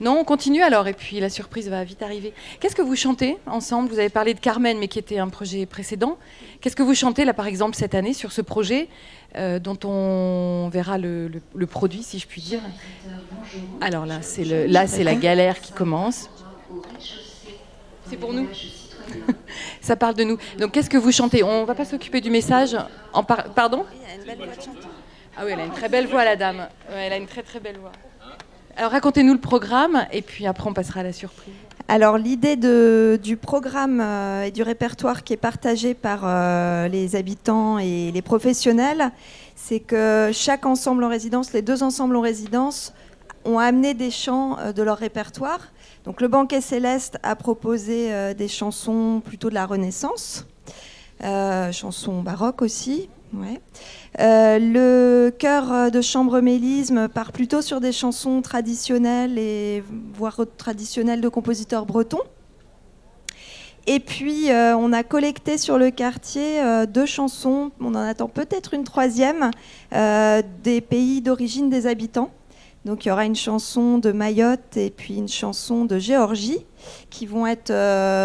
Non, 0.00 0.18
on 0.18 0.24
continue 0.24 0.62
alors, 0.62 0.88
et 0.88 0.92
puis 0.92 1.20
la 1.20 1.28
surprise 1.28 1.68
va 1.68 1.84
vite 1.84 2.02
arriver. 2.02 2.32
Qu'est-ce 2.58 2.74
que 2.74 2.82
vous 2.82 2.96
chantez 2.96 3.36
ensemble? 3.46 3.88
Vous 3.88 3.98
avez 3.98 4.08
parlé 4.08 4.34
de 4.34 4.40
Carmen, 4.40 4.76
mais 4.78 4.88
qui 4.88 4.98
était 4.98 5.18
un 5.18 5.28
projet 5.28 5.66
précédent. 5.66 6.18
Qu'est-ce 6.60 6.74
que 6.74 6.82
vous 6.82 6.94
chantez 6.94 7.24
là, 7.24 7.32
par 7.32 7.46
exemple, 7.46 7.76
cette 7.76 7.94
année 7.94 8.12
sur 8.12 8.32
ce 8.32 8.40
projet 8.40 8.88
euh, 9.36 9.60
dont 9.60 9.78
on 9.84 10.68
verra 10.68 10.98
le, 10.98 11.30
produit, 11.70 12.02
si 12.02 12.18
je 12.18 12.26
puis 12.26 12.40
dire? 12.40 12.60
Alors 13.80 14.04
là, 14.04 14.20
c'est 14.20 14.44
le, 14.44 14.66
là, 14.66 14.88
c'est 14.88 15.04
la 15.04 15.14
galère 15.14 15.60
qui 15.60 15.72
commence. 15.72 16.28
C'est 18.08 18.16
pour 18.16 18.32
nous? 18.32 18.48
Ça 19.80 19.94
parle 19.94 20.14
de 20.14 20.24
nous. 20.24 20.38
Donc, 20.58 20.72
qu'est-ce 20.72 20.90
que 20.90 20.96
vous 20.96 21.12
chantez? 21.12 21.44
On 21.44 21.64
va 21.64 21.74
pas 21.74 21.84
s'occuper 21.84 22.20
du 22.20 22.30
message. 22.30 22.76
En 23.12 23.22
Pardon? 23.22 23.84
Ah 25.36 25.42
oui, 25.44 25.52
elle 25.52 25.60
a 25.60 25.64
une 25.64 25.72
très 25.72 25.88
belle 25.88 26.06
voix, 26.06 26.24
la 26.24 26.36
dame. 26.36 26.68
elle 26.92 27.12
a 27.12 27.16
une 27.16 27.26
très 27.26 27.42
très 27.42 27.60
belle 27.60 27.78
voix. 27.78 27.92
Alors 28.76 28.90
racontez-nous 28.90 29.34
le 29.34 29.40
programme 29.40 30.04
et 30.10 30.20
puis 30.20 30.46
après 30.46 30.68
on 30.68 30.72
passera 30.72 31.00
à 31.00 31.02
la 31.04 31.12
surprise. 31.12 31.54
Alors 31.86 32.18
l'idée 32.18 32.56
du 33.18 33.36
programme 33.36 34.00
euh, 34.00 34.44
et 34.44 34.50
du 34.50 34.62
répertoire 34.62 35.22
qui 35.22 35.32
est 35.32 35.38
partagé 35.38 35.94
par 35.94 36.22
euh, 36.24 36.88
les 36.88 37.14
habitants 37.14 37.78
et 37.78 38.10
les 38.10 38.22
professionnels, 38.22 39.12
c'est 39.54 39.78
que 39.78 40.30
chaque 40.32 40.66
ensemble 40.66 41.04
en 41.04 41.08
résidence, 41.08 41.52
les 41.52 41.62
deux 41.62 41.84
ensembles 41.84 42.16
en 42.16 42.20
résidence, 42.20 42.94
ont 43.44 43.58
amené 43.58 43.94
des 43.94 44.10
chants 44.10 44.58
euh, 44.58 44.72
de 44.72 44.82
leur 44.82 44.98
répertoire. 44.98 45.60
Donc 46.04 46.20
le 46.20 46.26
Banquet 46.26 46.60
Céleste 46.60 47.18
a 47.22 47.36
proposé 47.36 48.34
des 48.34 48.48
chansons 48.48 49.22
plutôt 49.24 49.48
de 49.48 49.54
la 49.54 49.64
Renaissance, 49.64 50.46
chansons 51.72 52.20
baroques 52.20 52.60
aussi. 52.60 53.08
Euh, 54.20 54.58
le 54.60 55.30
chœur 55.30 55.90
de 55.90 56.00
chambre 56.00 56.40
mélisme 56.40 57.08
part 57.08 57.32
plutôt 57.32 57.62
sur 57.62 57.80
des 57.80 57.90
chansons 57.90 58.42
traditionnelles 58.42 59.38
et 59.38 59.82
voire 60.14 60.40
traditionnelles 60.56 61.20
de 61.20 61.28
compositeurs 61.28 61.84
bretons. 61.84 62.22
Et 63.86 64.00
puis, 64.00 64.50
euh, 64.50 64.76
on 64.76 64.92
a 64.92 65.02
collecté 65.02 65.58
sur 65.58 65.78
le 65.78 65.90
quartier 65.90 66.62
euh, 66.62 66.86
deux 66.86 67.04
chansons, 67.04 67.70
on 67.80 67.94
en 67.94 67.96
attend 67.96 68.28
peut-être 68.28 68.72
une 68.72 68.84
troisième, 68.84 69.50
des 69.92 70.80
pays 70.80 71.20
d'origine 71.20 71.68
des 71.68 71.86
habitants. 71.86 72.30
Donc, 72.84 73.04
il 73.04 73.08
y 73.08 73.10
aura 73.10 73.24
une 73.24 73.36
chanson 73.36 73.98
de 73.98 74.12
Mayotte 74.12 74.76
et 74.76 74.90
puis 74.90 75.16
une 75.16 75.28
chanson 75.28 75.86
de 75.86 75.98
Géorgie 75.98 76.64
qui 77.10 77.24
vont 77.26 77.46
être 77.46 77.72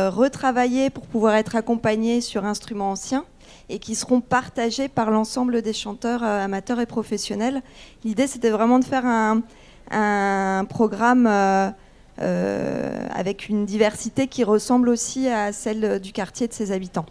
retravaillées 0.10 0.90
pour 0.90 1.06
pouvoir 1.08 1.36
être 1.36 1.56
accompagnées 1.56 2.22
sur 2.22 2.46
instruments 2.46 2.92
anciens 2.92 3.26
et 3.70 3.80
qui 3.80 3.96
seront 3.96 4.20
partagés 4.20 4.90
par 4.90 5.12
l'ensemble 5.12 5.62
des 5.62 5.74
chanteurs 5.74 6.24
euh, 6.24 6.44
amateurs 6.44 6.80
et 6.80 6.86
professionnels. 6.86 7.62
L'idée, 8.04 8.28
c'était 8.28 8.50
vraiment 8.50 8.80
de 8.80 8.86
faire 8.86 9.06
un, 9.06 9.44
programme 10.66 11.28
euh, 11.28 11.70
euh, 12.22 13.08
avec 13.12 13.50
une 13.50 13.66
diversité 13.66 14.28
qui 14.28 14.44
ressemble 14.44 14.90
aussi 14.90 15.28
à 15.28 15.52
celle 15.52 16.00
du 16.00 16.12
quartier 16.12 16.48
de 16.48 16.54
ses 16.54 16.72
habitants. 16.72 17.06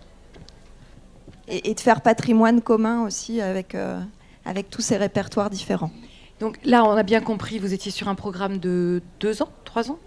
Et, 1.49 1.73
de 1.73 1.81
faire 1.81 2.03
patrimoine 2.03 2.61
commun 2.61 3.05
aussi 3.07 3.41
avec, 3.41 3.75
avec 4.45 4.69
tous 4.69 4.83
ces 4.83 4.99
répertoires 4.99 5.49
différents. 5.49 5.91
Donc 6.41 6.59
là, 6.63 6.85
on 6.85 6.91
a 6.91 7.03
bien 7.03 7.23
compris, 7.23 7.59
vous 7.59 7.73
étiez 7.73 7.91
sur 7.91 8.09
un 8.09 8.15
programme 8.15 8.59
de 8.59 9.03
deux 9.19 9.43
ans, 9.43 9.49
trois 9.65 9.91
ans? 9.91 9.99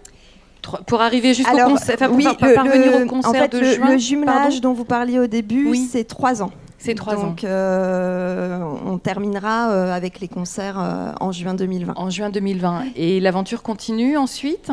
Pour 0.86 1.00
arriver 1.00 1.34
jusqu'au 1.34 1.56
concert, 1.56 1.98
pour 1.98 2.16
oui, 2.16 2.24
parvenir 2.24 2.94
au 3.02 3.06
concert 3.06 3.30
en 3.30 3.34
fait, 3.34 3.52
de 3.52 3.58
le, 3.58 3.72
juin. 3.74 3.92
Le 3.92 3.98
jumelage 3.98 4.60
dont 4.60 4.72
vous 4.72 4.84
parliez 4.84 5.18
au 5.18 5.26
début, 5.26 5.74
c'est 5.76 6.04
trois 6.04 6.42
ans. 6.42 6.52
C'est 6.82 6.94
trois 6.94 7.16
ans. 7.16 7.28
Donc, 7.28 7.44
euh, 7.44 8.60
on 8.84 8.98
terminera 8.98 9.70
euh, 9.70 9.94
avec 9.94 10.18
les 10.18 10.26
concerts 10.26 10.80
euh, 10.80 11.12
en 11.20 11.30
juin 11.30 11.54
2020. 11.54 11.94
En 11.96 12.10
juin 12.10 12.28
2020. 12.30 12.86
Et 12.96 13.20
l'aventure 13.20 13.62
continue 13.62 14.16
ensuite? 14.16 14.72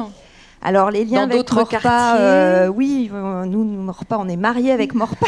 Alors 0.62 0.92
les 0.92 1.06
liens 1.06 1.26
Dans 1.26 1.36
avec 1.36 1.54
Morpa, 1.54 2.68
oui, 2.76 3.10
nous 3.14 3.64
Morpa, 3.64 4.18
on 4.20 4.28
est 4.28 4.36
mariés 4.36 4.74
avec 4.74 4.94
Morpa. 4.94 5.28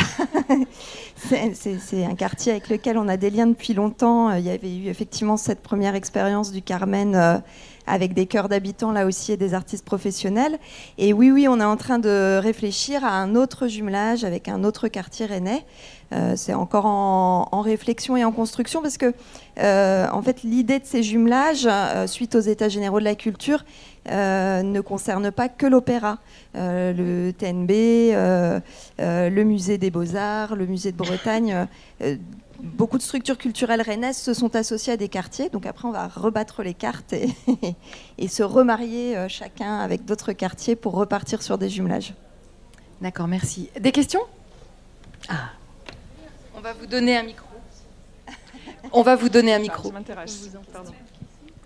c'est 1.15 2.03
un 2.03 2.15
quartier 2.15 2.51
avec 2.51 2.67
lequel 2.67 2.97
on 2.97 3.07
a 3.07 3.15
des 3.15 3.29
liens 3.29 3.47
depuis 3.47 3.73
longtemps. 3.73 4.33
Il 4.33 4.43
y 4.43 4.49
avait 4.49 4.75
eu 4.75 4.87
effectivement 4.87 5.37
cette 5.37 5.61
première 5.61 5.95
expérience 5.95 6.51
du 6.51 6.61
Carmen 6.61 7.41
avec 7.87 8.13
des 8.13 8.25
chœurs 8.25 8.49
d'habitants 8.49 8.91
là 8.91 9.05
aussi 9.05 9.31
et 9.31 9.37
des 9.37 9.53
artistes 9.53 9.85
professionnels. 9.85 10.59
Et 10.97 11.13
oui, 11.13 11.31
oui, 11.31 11.47
on 11.47 11.59
est 11.59 11.65
en 11.65 11.77
train 11.77 11.99
de 11.99 12.39
réfléchir 12.41 13.03
à 13.03 13.11
un 13.11 13.35
autre 13.35 13.67
jumelage 13.67 14.23
avec 14.23 14.47
un 14.47 14.63
autre 14.63 14.87
quartier 14.87 15.25
rennais. 15.25 15.65
Euh, 16.13 16.33
c'est 16.35 16.53
encore 16.53 16.85
en, 16.85 17.61
réflexion 17.61 18.17
et 18.17 18.25
en 18.25 18.31
construction 18.31 18.81
parce 18.81 18.97
que, 18.97 19.13
euh, 19.59 20.07
en 20.11 20.21
fait, 20.21 20.43
l'idée 20.43 20.79
de 20.79 20.85
ces 20.85 21.03
jumelages, 21.03 21.67
euh, 21.69 22.07
suite 22.07 22.35
aux 22.35 22.39
États 22.39 22.69
généraux 22.69 22.99
de 22.99 23.05
la 23.05 23.15
culture, 23.15 23.63
ne 24.07 24.81
concerne 24.81 25.31
pas 25.31 25.47
que 25.47 25.67
l'opéra. 25.67 26.17
le 26.55 27.31
TNB, 27.31 27.71
le 28.97 29.43
musée 29.43 29.77
des 29.77 29.91
beaux-arts, 29.91 30.55
le 30.55 30.65
musée 30.65 30.91
de 30.91 30.97
Bretagne 30.97 31.67
beaucoup 32.61 32.97
de 32.97 33.03
structures 33.03 33.37
culturelles 33.37 33.81
rennaises 33.81 34.17
se 34.17 34.33
sont 34.33 34.55
associées 34.55 34.93
à 34.93 34.97
des 34.97 35.09
quartiers. 35.09 35.49
Donc 35.49 35.65
après, 35.65 35.87
on 35.87 35.91
va 35.91 36.07
rebattre 36.07 36.63
les 36.63 36.73
cartes 36.73 37.13
et, 37.13 38.27
se 38.27 38.43
remarier 38.43 39.17
euh, 39.17 39.27
chacun 39.27 39.79
avec 39.79 40.05
d'autres 40.05 40.33
quartiers 40.33 40.75
pour 40.75 40.93
repartir 40.93 41.41
sur 41.41 41.57
des 41.57 41.69
jumelages. 41.69 42.13
D'accord, 43.01 43.27
merci. 43.27 43.69
Des 43.79 43.91
questions? 43.91 44.21
Ah, 45.27 45.49
on 46.55 46.61
va 46.61 46.73
vous 46.73 46.85
donner 46.85 47.17
un 47.17 47.23
micro. 47.23 47.47
On 48.93 49.01
va 49.01 49.15
vous 49.15 49.29
donner 49.29 49.53
un 49.53 49.59
micro. 49.59 49.89
Ça 49.89 49.93
m'intéresse. 49.93 50.49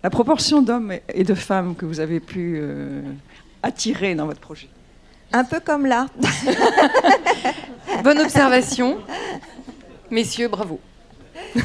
La 0.03 0.09
proportion 0.09 0.61
d'hommes 0.61 0.93
et 1.13 1.23
de 1.23 1.33
femmes 1.33 1.75
que 1.75 1.85
vous 1.85 1.99
avez 1.99 2.19
pu 2.19 2.57
euh, 2.61 3.01
attirer 3.63 4.15
dans 4.15 4.25
votre 4.25 4.39
projet? 4.39 4.69
Un 5.33 5.43
peu 5.43 5.59
comme 5.59 5.85
là. 5.85 6.07
Bonne 8.03 8.19
observation. 8.19 8.99
Messieurs, 10.11 10.47
bravo. 10.47 10.79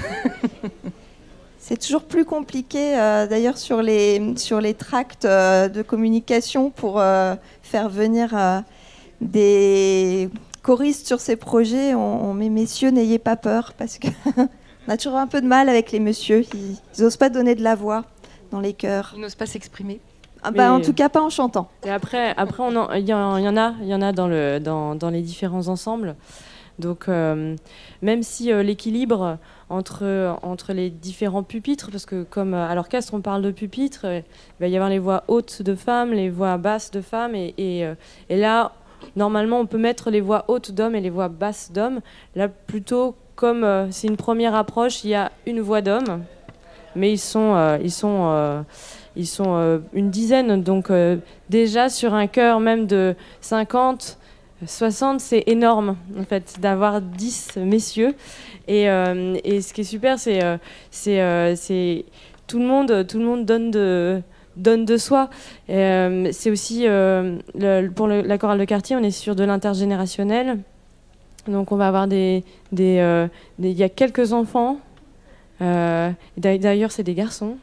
C'est 1.58 1.78
toujours 1.78 2.02
plus 2.02 2.24
compliqué, 2.24 2.98
euh, 2.98 3.26
d'ailleurs, 3.26 3.58
sur 3.58 3.82
les, 3.82 4.34
sur 4.36 4.60
les 4.60 4.74
tracts 4.74 5.24
euh, 5.24 5.68
de 5.68 5.82
communication 5.82 6.70
pour 6.70 7.00
euh, 7.00 7.34
faire 7.62 7.88
venir 7.88 8.34
des 9.20 10.30
choristes 10.62 11.06
sur 11.06 11.20
ces 11.20 11.36
projets. 11.36 11.94
On, 11.94 12.34
met 12.34 12.48
messieurs, 12.48 12.90
n'ayez 12.90 13.18
pas 13.18 13.36
peur, 13.36 13.74
parce 13.78 13.98
qu'on 13.98 14.48
a 14.88 14.96
toujours 14.96 15.18
un 15.18 15.26
peu 15.26 15.40
de 15.40 15.46
mal 15.46 15.68
avec 15.68 15.92
les 15.92 16.00
messieurs. 16.00 16.44
Ils 16.54 17.02
n'osent 17.02 17.18
pas 17.18 17.28
donner 17.28 17.54
de 17.54 17.62
la 17.62 17.74
voix 17.74 18.04
dans 18.50 18.60
les 18.60 18.72
chœurs. 18.72 19.12
Ils 19.14 19.20
n'osent 19.20 19.36
pas 19.36 19.46
s'exprimer. 19.46 20.00
Ah 20.42 20.50
bah, 20.50 20.72
en 20.72 20.80
tout 20.80 20.94
cas, 20.94 21.10
pas 21.10 21.20
en 21.20 21.28
chantant. 21.28 21.68
Et 21.84 21.90
après, 21.90 22.34
après 22.36 22.62
il 22.98 23.06
y, 23.06 23.12
en 23.12 23.56
a, 23.56 23.74
il 23.82 23.86
y 23.86 23.94
en 23.94 24.02
a 24.02 24.12
dans, 24.12 24.26
le, 24.26 24.58
dans, 24.58 24.94
dans 24.94 25.10
les 25.10 25.20
différents 25.20 25.68
ensembles. 25.68 26.16
Donc, 26.78 27.08
euh, 27.08 27.56
même 28.02 28.22
si 28.22 28.52
euh, 28.52 28.62
l'équilibre 28.62 29.38
entre, 29.68 30.36
entre 30.42 30.72
les 30.72 30.90
différents 30.90 31.42
pupitres, 31.42 31.90
parce 31.90 32.06
que 32.06 32.22
comme 32.22 32.54
euh, 32.54 32.66
à 32.66 32.74
l'orchestre 32.74 33.14
on 33.14 33.20
parle 33.20 33.42
de 33.42 33.50
pupitres, 33.50 34.06
il 34.06 34.24
va 34.60 34.68
y 34.68 34.76
avoir 34.76 34.90
les 34.90 34.98
voix 34.98 35.24
hautes 35.28 35.62
de 35.62 35.74
femmes, 35.74 36.12
les 36.12 36.30
voix 36.30 36.56
basses 36.56 36.90
de 36.90 37.00
femmes, 37.00 37.34
et, 37.34 37.54
et, 37.58 38.36
là, 38.36 38.72
normalement, 39.16 39.60
on 39.60 39.66
peut 39.66 39.78
mettre 39.78 40.10
les 40.10 40.20
voix 40.20 40.44
hautes 40.48 40.72
d'hommes 40.72 40.94
et 40.94 41.00
les 41.00 41.10
voix 41.10 41.28
basses 41.28 41.70
d'hommes. 41.72 42.00
Là, 42.34 42.48
plutôt 42.48 43.14
comme 43.36 43.88
c'est 43.90 44.06
une 44.06 44.16
première 44.16 44.54
approche, 44.54 45.04
il 45.04 45.10
y 45.10 45.14
a 45.14 45.32
une 45.46 45.60
voix 45.60 45.80
d'homme 45.80 46.24
mais 46.96 47.12
ils 47.12 47.18
sont, 47.18 47.78
ils 47.80 47.92
sont, 47.92 48.64
ils 49.14 49.26
sont 49.26 49.80
une 49.92 50.10
dizaine. 50.10 50.62
Donc 50.62 50.90
déjà 51.48 51.88
sur 51.88 52.14
un 52.14 52.26
chœur 52.26 52.60
même 52.60 52.86
de 52.86 53.14
50, 53.40 54.18
60, 54.66 55.20
c'est 55.20 55.44
énorme 55.46 55.96
en 56.18 56.24
fait 56.24 56.56
d'avoir 56.60 57.00
10 57.00 57.58
messieurs. 57.58 58.14
Et, 58.68 58.84
et, 58.84 59.60
ce 59.62 59.72
qui 59.72 59.80
est 59.80 59.84
super, 59.84 60.18
c'est 60.18 60.40
c'est 60.90 62.04
tout 62.46 62.58
le 62.58 62.66
monde, 62.66 63.06
tout 63.06 63.18
le 63.18 63.24
monde 63.24 63.44
donne 63.44 63.70
de 64.84 64.96
soi. 64.96 65.30
c'est 65.68 66.50
aussi 66.50 66.86
pour 67.94 68.08
la 68.08 68.38
chorale 68.38 68.58
de 68.58 68.64
quartier, 68.64 68.96
on 68.96 69.02
est 69.02 69.10
sur 69.10 69.34
de 69.34 69.44
l'intergénérationnel. 69.44 70.58
Donc 71.48 71.72
on 71.72 71.76
va 71.76 71.88
avoir 71.88 72.06
des, 72.06 72.44
il 72.72 73.30
y 73.58 73.82
a 73.82 73.88
quelques 73.88 74.32
enfants. 74.32 74.78
D'ailleurs, 75.60 76.92
c'est 76.92 77.02
des 77.04 77.14
garçons. 77.14 77.56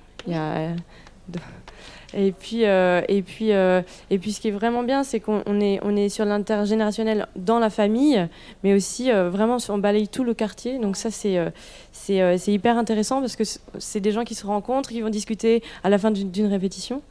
Et 2.13 2.31
puis, 2.31 2.65
euh, 2.65 3.01
et, 3.09 3.21
puis, 3.21 3.51
euh, 3.51 3.81
et 4.09 4.17
puis, 4.17 4.31
ce 4.31 4.39
qui 4.39 4.47
est 4.47 4.51
vraiment 4.51 4.83
bien, 4.83 5.03
c'est 5.03 5.19
qu'on 5.19 5.59
est, 5.59 5.79
on 5.83 5.95
est 5.95 6.09
sur 6.09 6.23
l'intergénérationnel 6.25 7.27
dans 7.35 7.59
la 7.59 7.69
famille, 7.69 8.27
mais 8.63 8.73
aussi 8.73 9.11
euh, 9.11 9.29
vraiment, 9.29 9.57
on 9.69 9.77
balaye 9.77 10.07
tout 10.07 10.23
le 10.23 10.33
quartier. 10.33 10.79
Donc 10.79 10.95
ça, 10.95 11.11
c'est 11.11 11.37
c'est 11.91 12.53
hyper 12.53 12.77
intéressant 12.77 13.19
parce 13.19 13.35
que 13.35 13.43
c'est 13.79 13.99
des 13.99 14.11
gens 14.11 14.23
qui 14.23 14.35
se 14.35 14.45
rencontrent, 14.45 14.89
qui 14.89 15.01
vont 15.01 15.09
discuter 15.09 15.61
à 15.83 15.89
la 15.89 15.97
fin 15.97 16.11
d'une 16.11 16.47
répétition. 16.47 17.01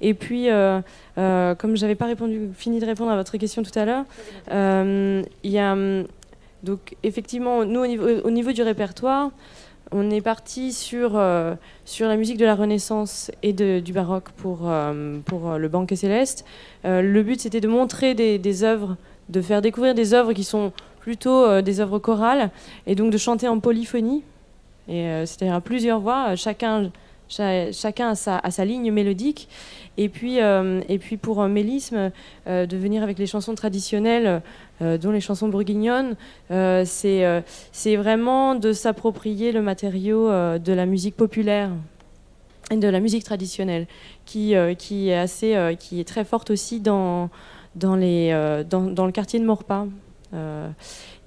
Et 0.00 0.14
puis, 0.14 0.48
comme 1.16 1.76
j'avais 1.76 1.94
pas 1.94 2.06
répondu, 2.06 2.50
fini 2.54 2.80
de 2.80 2.86
répondre 2.86 3.12
à 3.12 3.16
votre 3.16 3.36
question 3.36 3.62
tout 3.62 3.78
à 3.78 3.84
l'heure, 3.84 4.04
il 4.50 5.50
y 5.50 5.58
a 5.58 5.76
donc 6.62 6.96
effectivement, 7.02 7.64
nous 7.64 7.80
au 7.80 7.86
niveau, 7.86 8.06
au 8.24 8.30
niveau 8.30 8.52
du 8.52 8.62
répertoire, 8.62 9.30
on 9.92 10.10
est 10.10 10.20
parti 10.20 10.72
sur, 10.72 11.12
euh, 11.14 11.54
sur 11.84 12.06
la 12.06 12.16
musique 12.16 12.36
de 12.36 12.44
la 12.44 12.54
Renaissance 12.54 13.30
et 13.42 13.52
du 13.52 13.92
baroque 13.92 14.30
pour, 14.36 14.60
euh, 14.64 15.18
pour 15.24 15.50
euh, 15.50 15.58
le 15.58 15.68
Banquet 15.68 15.96
Céleste. 15.96 16.44
le 16.84 17.22
but, 17.22 17.40
c'était 17.40 17.60
de 17.60 17.68
montrer 17.68 18.14
des, 18.14 18.64
œuvres, 18.64 18.96
de 19.28 19.40
faire 19.40 19.62
découvrir 19.62 19.94
des 19.94 20.14
œuvres 20.14 20.32
qui 20.32 20.44
sont 20.44 20.72
plutôt 21.00 21.62
des 21.62 21.80
œuvres 21.80 21.98
chorales, 21.98 22.50
et 22.86 22.94
donc 22.94 23.10
de 23.10 23.18
chanter 23.18 23.48
en 23.48 23.58
polyphonie, 23.58 24.22
c'est-à-dire 24.86 25.54
à 25.54 25.60
plusieurs 25.60 26.00
voix, 26.00 26.36
chacun, 26.36 26.90
chacun 27.30 28.10
a 28.10 28.14
sa, 28.14 28.64
ligne 28.64 28.92
mélodique. 28.92 29.48
Et 29.96 30.08
puis, 30.08 30.38
et 30.38 30.98
puis 30.98 31.16
pour 31.16 31.42
Mélisme, 31.46 32.10
de 32.46 32.76
venir 32.76 33.02
avec 33.02 33.18
les 33.18 33.26
chansons 33.26 33.54
traditionnelles 33.54 34.42
euh, 34.82 34.96
dont 34.96 35.10
les 35.10 35.20
chansons 35.20 35.48
bourguignonnes, 35.48 36.16
euh, 36.50 36.86
euh, 37.04 37.40
c'est 37.70 37.96
vraiment 37.96 38.54
de 38.54 38.72
s'approprier 38.72 39.52
le 39.52 39.60
matériau 39.60 40.28
de 40.30 40.72
la 40.72 40.86
musique 40.86 41.16
populaire 41.16 41.70
et 42.70 42.76
de 42.76 42.88
la 42.88 43.00
musique 43.00 43.24
traditionnelle, 43.24 43.86
qui, 44.24 44.54
qui, 44.78 45.08
est, 45.10 45.18
assez, 45.18 45.76
qui 45.78 46.00
est 46.00 46.08
très 46.08 46.24
forte 46.24 46.50
aussi 46.50 46.80
dans, 46.80 47.28
dans, 47.74 47.96
les, 47.96 48.32
dans, 48.70 48.82
dans 48.82 49.04
le 49.06 49.12
quartier 49.12 49.38
de 49.38 49.44
Morpa. 49.44 49.86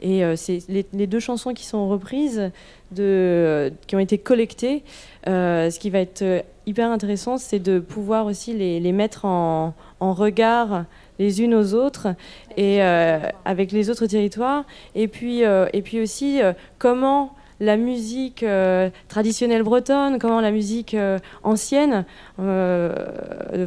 Et 0.03 0.35
c'est 0.35 0.59
les, 0.69 1.07
deux 1.07 1.19
chansons 1.19 1.53
qui 1.53 1.65
sont 1.65 1.87
reprises, 1.89 2.51
de, 2.91 3.73
qui 3.87 3.95
ont 3.95 3.99
été 3.99 4.17
collectées. 4.17 4.83
ce 5.25 5.79
qui 5.79 5.89
va 5.89 5.99
être 5.99 6.43
hyper 6.65 6.89
intéressant, 6.89 7.37
c'est 7.37 7.59
de 7.59 7.79
pouvoir 7.79 8.25
aussi 8.25 8.53
les, 8.53 8.91
mettre 8.91 9.25
en, 9.25 9.73
regard 9.99 10.85
les 11.19 11.41
unes 11.41 11.55
aux 11.55 11.73
autres 11.73 12.09
et 12.57 12.83
euh, 12.83 13.19
avec 13.45 13.71
les 13.71 13.89
autres 13.89 14.05
territoires. 14.05 14.65
Et 14.95 15.07
puis, 15.07 15.45
euh, 15.45 15.67
et 15.73 15.81
puis 15.81 16.01
aussi, 16.01 16.41
euh, 16.41 16.53
comment 16.77 17.35
la 17.59 17.77
musique 17.77 18.43
traditionnelle 19.07 19.63
bretonne, 19.63 20.19
comment 20.19 20.41
la 20.41 20.51
musique 20.51 20.97
ancienne, 21.43 22.03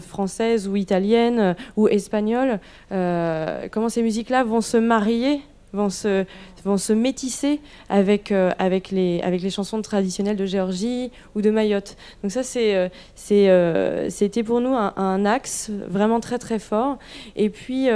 française 0.01 0.69
ou 0.69 0.77
italienne 0.77 1.57
ou 1.77 1.89
espagnole, 1.89 2.59
comment 2.91 3.89
ces 3.89 4.03
musiques-là 4.03 4.45
vont 4.45 4.61
se 4.61 4.77
marier 4.77 5.41
vont 5.77 5.91
se, 5.91 6.25
vont 6.65 6.77
se 6.77 6.93
métisser 6.93 7.61
avec, 7.89 8.33
euh, 8.33 8.51
avec, 8.59 8.91
les, 8.91 9.21
avec 9.23 9.43
les 9.43 9.51
chansons 9.51 9.81
traditionnelles 9.83 10.37
de 10.37 10.47
Géorgie 10.47 11.13
ou 11.35 11.43
de 11.43 11.51
Mayotte. 11.51 11.97
Donc 12.23 12.33
ça, 12.33 12.43
c'est, 12.43 12.75
euh, 12.75 12.89
euh, 13.31 14.07
c'était 14.11 14.43
pour 14.43 14.61
nous 14.61 14.75
un, 14.75 15.25
axe 15.25 15.71
vraiment 15.89 16.21
très 16.21 16.39
très 16.39 16.59
fort. 16.59 16.99
Et 17.37 17.51
puis, 17.51 17.89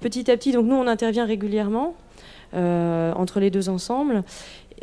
petit 0.00 0.30
à 0.30 0.36
petit, 0.36 0.52
donc 0.52 0.66
nous, 0.66 0.74
on 0.74 0.86
intervient 0.86 1.24
régulièrement 1.26 1.94
entre 2.52 3.40
les 3.40 3.50
deux 3.50 3.68
ensembles. 3.68 4.22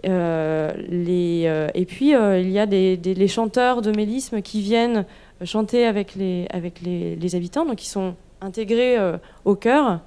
les, 0.04 1.70
et 1.74 1.86
puis, 1.86 2.12
il 2.12 2.50
y 2.50 2.60
a 2.60 2.66
des, 2.66 2.98
des, 2.98 3.14
les 3.14 3.28
chanteurs 3.28 3.82
de 3.82 3.92
mélisme 3.92 4.42
qui 4.42 4.62
viennent 4.62 5.06
chanter 5.44 5.86
avec 5.86 6.16
les, 6.16 6.48
avec 6.52 6.82
les, 6.82 7.16
les 7.16 7.36
habitants, 7.36 7.66
donc 7.66 7.84
ils 7.84 7.90
sont 7.90 8.16
intégrés 8.42 8.98
au 9.46 9.56
chœur. 9.56 10.02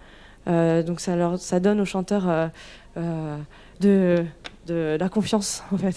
Euh, 0.47 0.83
donc 0.83 1.01
ça, 1.01 1.17
leur, 1.17 1.39
ça 1.39 1.61
donne 1.61 1.81
aux 1.81 1.85
chanteurs 1.85 2.29
euh, 2.29 2.49
euh, 2.97 3.39
de, 3.81 4.25
de, 4.67 4.97
la 4.99 5.09
confiance 5.09 5.63
en 5.73 5.79
fait. 5.79 5.97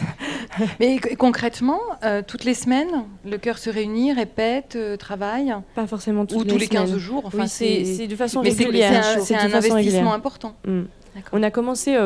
Mais 0.79 0.99
concrètement, 1.17 1.79
toutes 2.27 2.43
les 2.43 2.53
semaines, 2.53 3.05
le 3.25 3.37
chœur 3.37 3.57
se 3.57 3.69
réunit, 3.69 4.13
répète, 4.13 4.77
travaille 4.97 5.53
Pas 5.75 5.87
forcément 5.87 6.25
toutes 6.25 6.39
Ou 6.39 6.43
les 6.43 6.49
tous 6.49 6.57
les 6.57 6.67
15 6.67 6.97
jours 6.97 7.23
enfin, 7.25 7.43
oui, 7.43 7.85
c'est 7.85 8.07
de 8.07 8.15
façon 8.15 8.41
régulière. 8.41 9.19
C'est 9.21 9.35
un, 9.35 9.53
investissement 9.53 10.13
important. 10.13 10.55
Mm. 10.65 10.83
On 11.31 11.43
a 11.43 11.51
commencé 11.51 11.97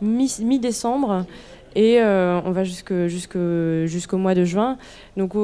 mi-décembre. 0.00 1.26
et 1.76 2.00
on 2.02 2.50
va 2.50 2.64
jusqu'au 2.64 3.08
jusqu'au 3.86 4.18
mois 4.18 4.34
de 4.34 4.44
juin. 4.44 4.78
Donc, 5.16 5.34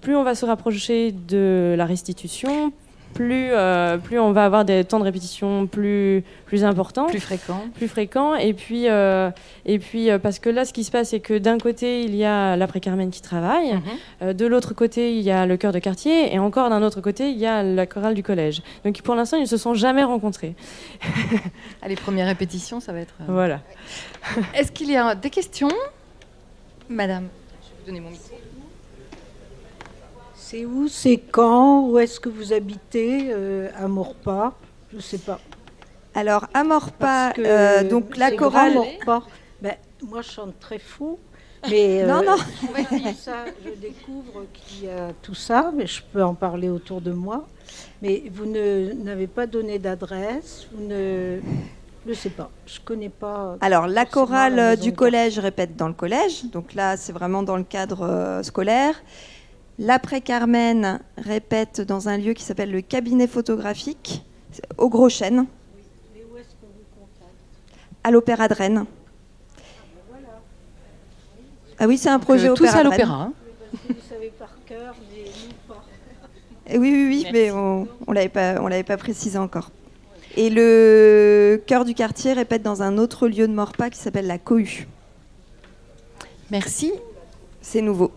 plus 0.00 0.16
on 0.16 0.24
va 0.24 0.34
se 0.34 0.44
rapprocher 0.44 1.12
de 1.12 1.74
la 1.76 1.84
restitution, 1.84 2.72
plus, 3.14 3.48
euh, 3.52 3.98
plus 3.98 4.18
on 4.18 4.32
va 4.32 4.44
avoir 4.44 4.64
des 4.64 4.84
temps 4.84 4.98
de 4.98 5.04
répétition 5.04 5.66
plus, 5.66 6.24
plus 6.46 6.64
importants. 6.64 7.06
Plus 7.06 7.20
fréquents. 7.20 7.64
Plus 7.74 7.88
fréquents. 7.88 8.34
Et 8.34 8.54
puis, 8.54 8.88
euh, 8.88 9.30
et 9.66 9.78
puis 9.78 10.10
euh, 10.10 10.18
parce 10.18 10.38
que 10.38 10.48
là, 10.48 10.64
ce 10.64 10.72
qui 10.72 10.84
se 10.84 10.90
passe, 10.90 11.10
c'est 11.10 11.20
que 11.20 11.36
d'un 11.36 11.58
côté, 11.58 12.02
il 12.02 12.14
y 12.14 12.24
a 12.24 12.56
l'après-Carmen 12.56 13.10
qui 13.10 13.22
travaille. 13.22 13.80
Mhm. 14.20 14.32
de 14.32 14.46
l'autre 14.46 14.74
côté, 14.74 15.14
il 15.16 15.22
y 15.22 15.30
a 15.30 15.46
le 15.46 15.56
chœur 15.56 15.72
de 15.72 15.78
quartier. 15.78 16.32
Et 16.34 16.38
encore 16.38 16.70
d'un 16.70 16.82
autre 16.82 17.00
côté, 17.00 17.30
il 17.30 17.38
y 17.38 17.46
a 17.46 17.62
la 17.62 17.86
chorale 17.86 18.14
du 18.14 18.22
collège. 18.22 18.62
Donc 18.84 19.00
pour 19.02 19.14
l'instant, 19.14 19.36
ils 19.36 19.42
ne 19.42 19.46
se 19.46 19.56
sont 19.56 19.74
jamais 19.74 20.04
rencontrés. 20.04 20.54
Ah, 21.82 21.88
les 21.88 21.96
premières 21.96 22.26
répétitions, 22.26 22.80
ça 22.80 22.92
va 22.92 23.00
être... 23.00 23.14
Voilà. 23.26 23.60
Est-ce 24.54 24.70
qu'il 24.70 24.90
y 24.90 24.96
a 24.96 25.14
des 25.14 25.30
questions? 25.30 25.70
Madame, 26.88 27.28
je 27.62 27.68
vais 27.68 27.74
vous 27.80 27.86
donner 27.86 28.00
mon 28.00 28.10
micro. 28.10 28.36
C'est 30.50 30.64
où 30.64 30.88
C'est 30.88 31.18
quand 31.30 31.86
Où 31.86 31.98
est-ce 32.00 32.18
que 32.18 32.28
vous 32.28 32.52
habitez 32.52 33.28
euh, 33.30 33.68
À 33.78 33.86
Morpa? 33.86 34.52
Je 34.90 34.96
ne 34.96 35.00
sais 35.00 35.18
pas. 35.18 35.38
Alors, 36.12 36.48
à 36.52 36.64
Morpa, 36.64 37.32
euh, 37.38 37.88
donc 37.88 38.16
la 38.16 38.32
chorale. 38.32 38.76
Ben, 39.62 39.76
moi, 40.02 40.22
je 40.22 40.28
chante 40.28 40.58
très 40.58 40.80
faux. 40.80 41.20
Mais 41.70 42.04
non, 42.04 42.16
euh, 42.22 42.24
non. 42.24 42.36
ça, 43.16 43.44
je 43.64 43.80
découvre 43.80 44.46
qu'il 44.52 44.86
y 44.86 44.90
a 44.90 45.12
tout 45.22 45.36
ça, 45.36 45.70
mais 45.72 45.86
je 45.86 46.02
peux 46.02 46.24
en 46.24 46.34
parler 46.34 46.68
autour 46.68 47.00
de 47.00 47.12
moi. 47.12 47.46
Mais 48.02 48.24
vous 48.32 48.46
n'avez 48.46 49.28
pas 49.28 49.46
donné 49.46 49.78
d'adresse, 49.78 50.66
vous 50.72 50.84
ne. 50.84 51.38
Je 52.06 52.10
ne 52.10 52.14
sais 52.14 52.30
pas, 52.30 52.50
je 52.66 52.80
connais 52.84 53.10
pas. 53.10 53.56
Alors, 53.60 53.86
la 53.86 54.04
chorale 54.04 54.76
du 54.78 54.92
collège 54.94 55.38
répète 55.38 55.76
dans 55.76 55.86
le 55.86 55.94
collège, 55.94 56.46
donc 56.46 56.74
là, 56.74 56.96
c'est 56.96 57.12
vraiment 57.12 57.44
dans 57.44 57.56
le 57.56 57.62
cadre 57.62 58.40
scolaire. 58.42 59.00
L'après-Carmen 59.78 61.00
répète 61.16 61.80
dans 61.80 62.08
un 62.08 62.18
lieu 62.18 62.34
qui 62.34 62.42
s'appelle 62.42 62.70
le 62.70 62.82
cabinet 62.82 63.26
photographique, 63.26 64.22
au 64.76 64.88
Gros 64.88 65.08
Chêne. 65.08 65.46
Mais 66.14 66.22
où 66.30 66.36
est-ce 66.36 66.48
qu'on 66.60 66.66
vous 66.66 66.84
contacte 66.98 67.32
À 68.04 68.10
l'Opéra 68.10 68.48
de 68.48 68.54
Rennes. 68.54 68.84
Ah 71.82 71.86
oui, 71.86 71.96
c'est 71.96 72.10
un 72.10 72.18
projet 72.18 72.48
Donc, 72.48 72.60
opéra. 72.60 72.72
Tous 72.72 72.78
à 72.78 72.82
l'opéra. 72.82 73.22
Hein. 73.22 73.32
Vous 73.88 73.94
savez 74.06 74.30
par 74.38 74.50
cœur, 74.66 74.94
mais 75.10 75.24
nous 75.24 75.74
pas. 75.74 75.82
Oui, 76.72 76.78
oui, 76.78 77.06
oui, 77.08 77.26
mais 77.32 77.50
on 77.50 77.86
ne 78.06 78.14
l'avait 78.14 78.28
pas, 78.28 78.60
pas 78.84 78.96
précisé 78.98 79.38
encore. 79.38 79.70
Et 80.36 80.50
le 80.50 81.60
cœur 81.66 81.86
du 81.86 81.94
quartier 81.94 82.34
répète 82.34 82.62
dans 82.62 82.82
un 82.82 82.98
autre 82.98 83.28
lieu 83.28 83.48
de 83.48 83.52
Morpa 83.52 83.88
qui 83.88 83.98
s'appelle 83.98 84.26
la 84.26 84.38
Cohue. 84.38 84.86
Merci. 86.50 86.92
C'est 87.62 87.80
nouveau. 87.80 88.12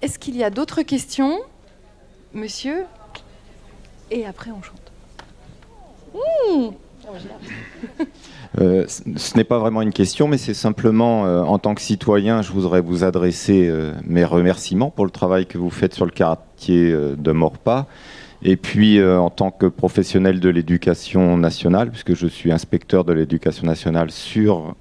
Est-ce 0.00 0.18
qu'il 0.18 0.36
y 0.36 0.44
a 0.44 0.50
d'autres 0.50 0.82
questions 0.82 1.38
Monsieur? 2.32 2.84
Et 4.10 4.26
après, 4.26 4.50
on 4.50 4.62
chante. 4.62 4.92
Mmh 6.14 6.70
euh, 8.60 8.84
ce 8.86 9.36
n'est 9.36 9.44
pas 9.44 9.58
vraiment 9.58 9.80
une 9.80 9.92
question, 9.92 10.28
mais 10.28 10.36
c'est 10.36 10.54
simplement, 10.54 11.24
euh, 11.24 11.40
en 11.40 11.58
tant 11.58 11.74
que 11.74 11.80
citoyen, 11.80 12.42
je 12.42 12.52
voudrais 12.52 12.82
vous 12.82 13.02
adresser 13.02 13.66
euh, 13.66 13.94
mes 14.04 14.24
remerciements 14.24 14.90
pour 14.90 15.06
le 15.06 15.10
travail 15.10 15.46
que 15.46 15.56
vous 15.56 15.70
faites 15.70 15.94
sur 15.94 16.04
le 16.04 16.10
quartier 16.10 16.92
de 16.92 17.32
Morpa. 17.32 17.86
Et 18.42 18.56
puis, 18.56 19.02
en 19.02 19.30
tant 19.30 19.50
que 19.50 19.66
professionnel 19.66 20.38
de 20.38 20.48
l'éducation 20.48 21.36
nationale, 21.36 21.90
puisque 21.90 22.14
je 22.14 22.26
suis 22.26 22.52
inspecteur 22.52 23.04
de 23.04 23.12
l'éducation 23.12 23.66
nationale 23.66 24.12
sur 24.12 24.76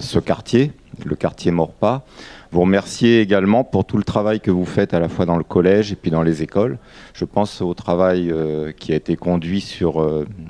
ce 0.00 0.18
quartier, 0.18 0.72
le 1.04 1.14
quartier 1.14 1.52
Morpas. 1.52 2.04
Vous 2.52 2.62
remercier 2.62 3.20
également 3.20 3.62
pour 3.62 3.84
tout 3.84 3.96
le 3.96 4.02
travail 4.02 4.40
que 4.40 4.50
vous 4.50 4.64
faites 4.64 4.92
à 4.92 4.98
la 4.98 5.08
fois 5.08 5.24
dans 5.24 5.36
le 5.36 5.44
collège 5.44 5.92
et 5.92 5.94
puis 5.94 6.10
dans 6.10 6.22
les 6.22 6.42
écoles. 6.42 6.78
Je 7.14 7.24
pense 7.24 7.60
au 7.60 7.74
travail 7.74 8.34
qui 8.76 8.92
a 8.92 8.96
été 8.96 9.14
conduit 9.14 9.60
sur, 9.60 10.04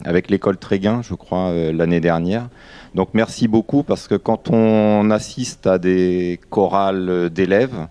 avec 0.06 0.30
l'école 0.30 0.56
Tréguin, 0.56 1.02
je 1.02 1.12
crois, 1.12 1.52
l'année 1.52 2.00
dernière. 2.00 2.48
Donc 2.94 3.10
merci 3.12 3.48
beaucoup 3.48 3.82
parce 3.82 4.08
que 4.08 4.14
quand 4.14 4.48
on 4.48 5.10
assiste 5.10 5.66
à 5.66 5.76
des 5.78 6.40
chorales 6.48 7.28
d'élèves 7.28 7.86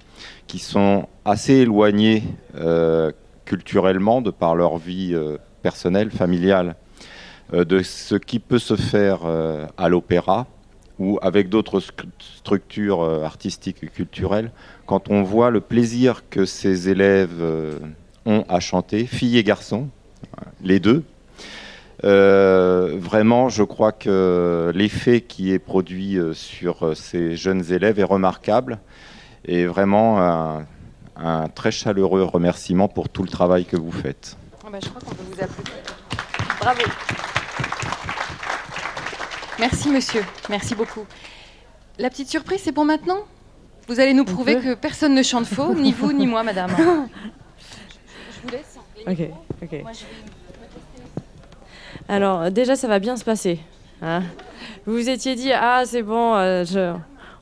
qui 0.48 0.58
sont 0.58 1.08
assez 1.24 1.58
éloignés 1.58 2.24
culturellement 3.46 4.22
de 4.24 4.32
par 4.32 4.56
leur 4.56 4.78
vie 4.78 5.16
personnelle, 5.62 6.10
familiale, 6.10 6.76
de 7.54 7.84
ce 7.84 8.16
qui 8.16 8.40
peut 8.40 8.58
se 8.58 8.76
faire 8.76 9.20
à 9.78 9.88
l'opéra, 9.88 10.48
ou 11.00 11.18
avec 11.22 11.50
d'autres 11.50 11.82
structures 12.20 13.02
euh, 13.02 13.24
artistiques 13.24 13.84
et 13.84 13.88
culturelles, 13.88 14.52
quand 14.86 15.10
on 15.10 15.24
voit 15.24 15.50
le 15.50 15.62
plaisir 15.62 16.24
que 16.30 16.46
ces 16.46 16.90
élèves 16.90 17.40
euh, 17.40 17.80
ont 18.26 18.44
à 18.50 18.60
chanter, 18.60 19.06
filles 19.06 19.38
et 19.38 19.44
garçons, 19.44 19.88
les 20.62 20.80
deux, 20.80 21.04
euh, 22.04 22.98
vraiment, 23.00 23.50
je 23.50 23.64
crois 23.64 23.92
que 23.92 24.72
l'effet 24.76 25.22
qui 25.22 25.52
est 25.52 25.60
produit 25.60 26.18
sur 26.34 26.96
ces 26.96 27.36
jeunes 27.36 27.72
élèves 27.72 28.00
est 28.00 28.06
remarquable 28.06 28.80
et 29.46 29.66
vraiment 29.66 30.20
un, 31.18 31.48
très 31.56 31.72
chaleureux 31.72 32.24
remerciement 32.24 32.88
pour 32.88 33.10
tout 33.10 33.24
le 33.24 33.30
travail 33.30 33.66
que 33.66 33.76
vous 33.76 33.92
faites. 33.92 34.38
Ah 34.66 34.70
bah, 34.72 34.78
je 34.82 34.90
crois 34.90 35.02
qu'on 35.02 35.16
peut 35.16 35.24
vous 35.30 35.44
applaudir. 35.44 35.74
Bravo. 36.62 36.82
Merci 39.60 39.90
monsieur, 39.90 40.24
merci 40.50 40.74
beaucoup. 40.74 41.06
La 41.98 42.10
petite 42.10 42.30
surprise, 42.30 42.62
c'est 42.64 42.72
pour 42.72 42.86
maintenant? 42.86 43.20
Vous 43.88 44.00
allez 44.00 44.14
nous 44.14 44.24
prouver 44.24 44.56
que 44.56 44.74
personne 44.74 45.14
ne 45.14 45.22
chante 45.22 45.46
faux, 45.46 45.74
ni 45.74 45.92
vous 45.92 46.14
ni 46.14 46.28
moi, 46.28 46.44
madame. 46.44 46.72
Je 46.78 48.42
vous 48.42 48.50
laisse. 48.50 48.78
Ok, 49.06 49.30
ok. 49.62 49.84
Alors 52.08 52.50
déjà, 52.52 52.78
ça 52.78 52.88
va 52.88 53.00
bien 53.00 53.18
se 53.18 53.26
passer. 53.26 53.60
Hein. 54.02 54.24
vous 54.86 54.94
vous 54.94 55.10
étiez 55.10 55.36
dit, 55.36 55.52
ah 55.52 55.84
c'est 55.86 56.04
bon, 56.04 56.36
euh, 56.36 56.64
je, 56.64 56.94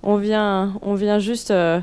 on, 0.01 0.15
vient, 0.15 0.73
on 0.81 0.95
vient 0.95 1.19
juste... 1.19 1.51
Euh, 1.51 1.79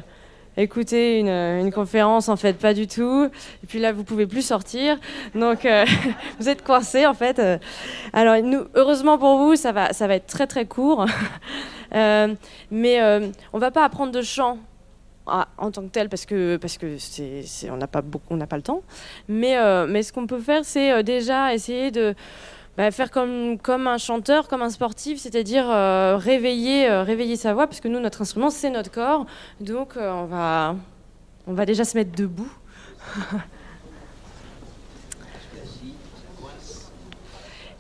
écouter 0.57 1.19
une, 1.19 1.73
conférence, 1.73 2.29
en 2.29 2.37
fait, 2.37 2.55
pas 2.55 2.75
du 2.75 2.87
tout. 2.87 3.31
Et 3.63 3.67
puis 3.67 3.79
là, 3.79 3.93
vous 3.93 4.05
pouvez 4.05 4.27
plus 4.27 4.43
sortir. 4.43 4.99
Donc, 5.35 5.65
euh, 5.65 5.85
vous 6.39 6.49
êtes 6.49 6.63
coincé, 6.63 7.07
en 7.07 7.15
fait. 7.15 7.41
Alors, 8.13 8.43
nous, 8.43 8.65
heureusement 8.75 9.19
pour 9.19 9.39
vous, 9.39 9.57
ça 9.57 9.73
va, 9.73 9.93
ça 9.93 10.07
va 10.07 10.15
être 10.15 10.27
très, 10.27 10.47
très 10.47 10.67
court. 10.67 11.07
Euh, 11.95 12.35
mais 12.73 13.01
euh, 13.01 13.29
on 13.53 13.59
va 13.59 13.71
pas 13.71 13.85
apprendre 13.85 14.11
de 14.11 14.23
chant. 14.23 14.59
Ah, 15.29 15.47
en 15.59 15.71
tant 15.71 15.83
que 15.83 15.91
tel 15.91 16.09
parce 16.09 16.27
que 16.27 16.57
parce 16.57 16.77
que 16.77 16.99
c'est, 16.99 17.71
on 17.71 17.77
n'a 17.77 17.87
pas 17.87 18.03
beaucoup 18.03 18.27
on 18.31 18.37
n'a 18.37 18.47
pas 18.47 18.57
le 18.57 18.63
temps 18.63 18.83
mais 19.29 19.57
mais 19.87 20.03
ce 20.03 20.13
qu'on 20.13 20.27
peut 20.27 20.41
faire 20.41 20.65
c'est 20.65 21.03
déjà 21.05 21.55
essayer 21.55 21.91
de 21.91 22.15
bah, 22.77 22.91
faire 22.91 23.11
comme, 23.11 23.59
comme 23.59 23.87
un 23.87 23.99
chanteur, 23.99 24.49
comme 24.49 24.63
un 24.63 24.71
sportif, 24.71 25.21
c'est-à-dire 25.21 25.71
euh, 25.71 26.17
réveiller, 26.17 26.89
euh, 26.89 27.05
réveiller 27.05 27.37
sa 27.37 27.55
voix, 27.55 27.67
parce 27.69 27.81
que 27.81 27.87
nous, 27.89 28.01
notre 28.01 28.23
instrument, 28.23 28.51
c'est 28.51 28.71
notre 28.71 28.91
corps. 28.91 29.27
Donc, 29.61 29.97
euh, 29.97 30.11
on, 30.11 30.25
va, 30.25 30.75
on 31.47 31.53
va 31.53 31.67
déjà 31.67 31.85
se 31.85 31.97
mettre 31.97 32.13
debout. 32.17 32.53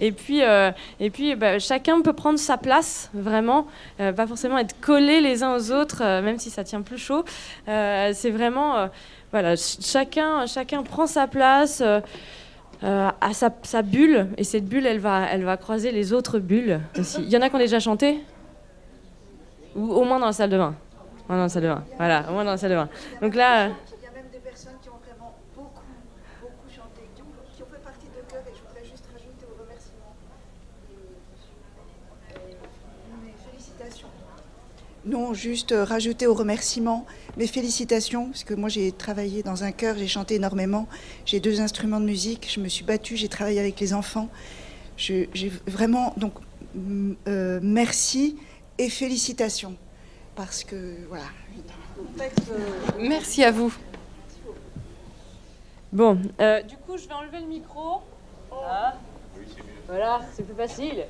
Et 0.00 0.10
puis, 0.10 0.40
et 0.40 1.10
puis 1.10 1.36
bah, 1.36 1.60
chacun 1.60 2.00
peut 2.02 2.12
prendre 2.12 2.38
sa 2.38 2.58
place, 2.58 3.10
vraiment. 3.14 3.68
pas 3.96 4.26
forcément 4.26 4.58
être 4.58 4.78
collés 4.80 5.20
les 5.20 5.44
uns 5.44 5.54
aux 5.54 5.70
autres, 5.70 6.02
même 6.20 6.36
si 6.36 6.50
ça 6.50 6.64
tient 6.64 6.82
plus 6.82 6.98
chaud. 6.98 7.24
c'est 7.64 8.30
vraiment, 8.30 8.90
voilà, 9.30 9.54
chacun, 9.56 10.46
chacun 10.46 10.82
prend 10.82 11.06
sa 11.06 11.28
place. 11.28 11.80
Euh, 12.82 13.10
à 13.20 13.32
sa, 13.32 13.82
bulle, 13.82 14.28
et 14.36 14.44
cette 14.44 14.66
bulle, 14.66 14.86
elle 14.86 14.98
va, 14.98 15.26
elle 15.30 15.44
va 15.44 15.56
croiser 15.56 15.92
les 15.92 16.12
autres 16.12 16.38
bulles 16.38 16.80
Il 17.18 17.30
y 17.30 17.36
en 17.36 17.40
a 17.40 17.48
qui 17.48 17.54
ont 17.54 17.58
déjà 17.58 17.80
chanté? 17.80 18.20
Ou 19.76 19.92
au 19.92 20.04
moins 20.04 20.18
dans 20.18 20.26
la 20.26 20.32
salle 20.32 20.50
de 20.50 20.58
bain 20.58 20.74
dans 21.28 21.36
la 21.36 21.48
salle 21.48 21.62
de 21.62 21.68
bain. 21.68 21.84
Voilà, 21.96 22.24
au 22.28 22.32
moins 22.32 22.44
dans 22.44 22.50
la 22.50 22.56
salle 22.56 22.70
de 22.70 22.76
bain. 22.76 22.88
Donc 23.22 23.34
là. 23.34 23.70
Non, 35.06 35.34
juste 35.34 35.74
rajouter 35.76 36.26
au 36.26 36.32
remerciement 36.32 37.04
mes 37.36 37.46
félicitations, 37.46 38.26
parce 38.26 38.44
que 38.44 38.54
moi 38.54 38.70
j'ai 38.70 38.90
travaillé 38.90 39.42
dans 39.42 39.62
un 39.62 39.70
chœur, 39.70 39.96
j'ai 39.98 40.06
chanté 40.06 40.36
énormément, 40.36 40.88
j'ai 41.26 41.40
deux 41.40 41.60
instruments 41.60 42.00
de 42.00 42.06
musique, 42.06 42.50
je 42.50 42.58
me 42.58 42.68
suis 42.68 42.84
battue, 42.84 43.16
j'ai 43.16 43.28
travaillé 43.28 43.60
avec 43.60 43.78
les 43.80 43.92
enfants. 43.92 44.28
J'ai 44.96 45.28
vraiment, 45.66 46.14
donc, 46.16 46.34
euh, 47.28 47.60
merci 47.62 48.38
et 48.78 48.88
félicitations, 48.88 49.76
parce 50.36 50.64
que, 50.64 50.96
voilà. 51.08 51.26
Merci 52.98 53.44
à 53.44 53.50
vous. 53.50 53.74
Bon, 55.92 56.18
euh, 56.40 56.62
du 56.62 56.76
coup, 56.76 56.96
je 56.96 57.06
vais 57.06 57.14
enlever 57.14 57.40
le 57.40 57.46
micro. 57.46 58.00
Ah. 58.52 58.94
Voilà, 59.86 60.20
c'est 60.32 60.44
plus 60.44 60.54
facile. 60.54 61.04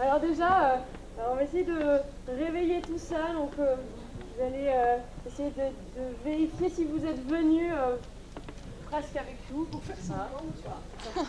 Alors 0.00 0.20
déjà, 0.20 0.70
euh, 0.70 0.76
on 1.18 1.34
va 1.34 1.42
essayer 1.42 1.64
de 1.64 2.00
réveiller 2.28 2.80
tout 2.82 2.98
ça. 2.98 3.32
Donc, 3.34 3.52
vous 4.36 4.44
allez 4.44 4.68
euh, 4.68 4.98
essayer 5.26 5.50
de, 5.50 5.62
vérifier 6.24 6.68
si 6.68 6.84
vous 6.84 7.04
êtes 7.06 7.26
venu 7.26 7.72
euh, 7.72 7.96
presque 8.90 9.16
avec 9.16 9.36
nous 9.50 9.64
pour 9.64 9.82
faire 9.82 9.96
ça. 9.98 10.28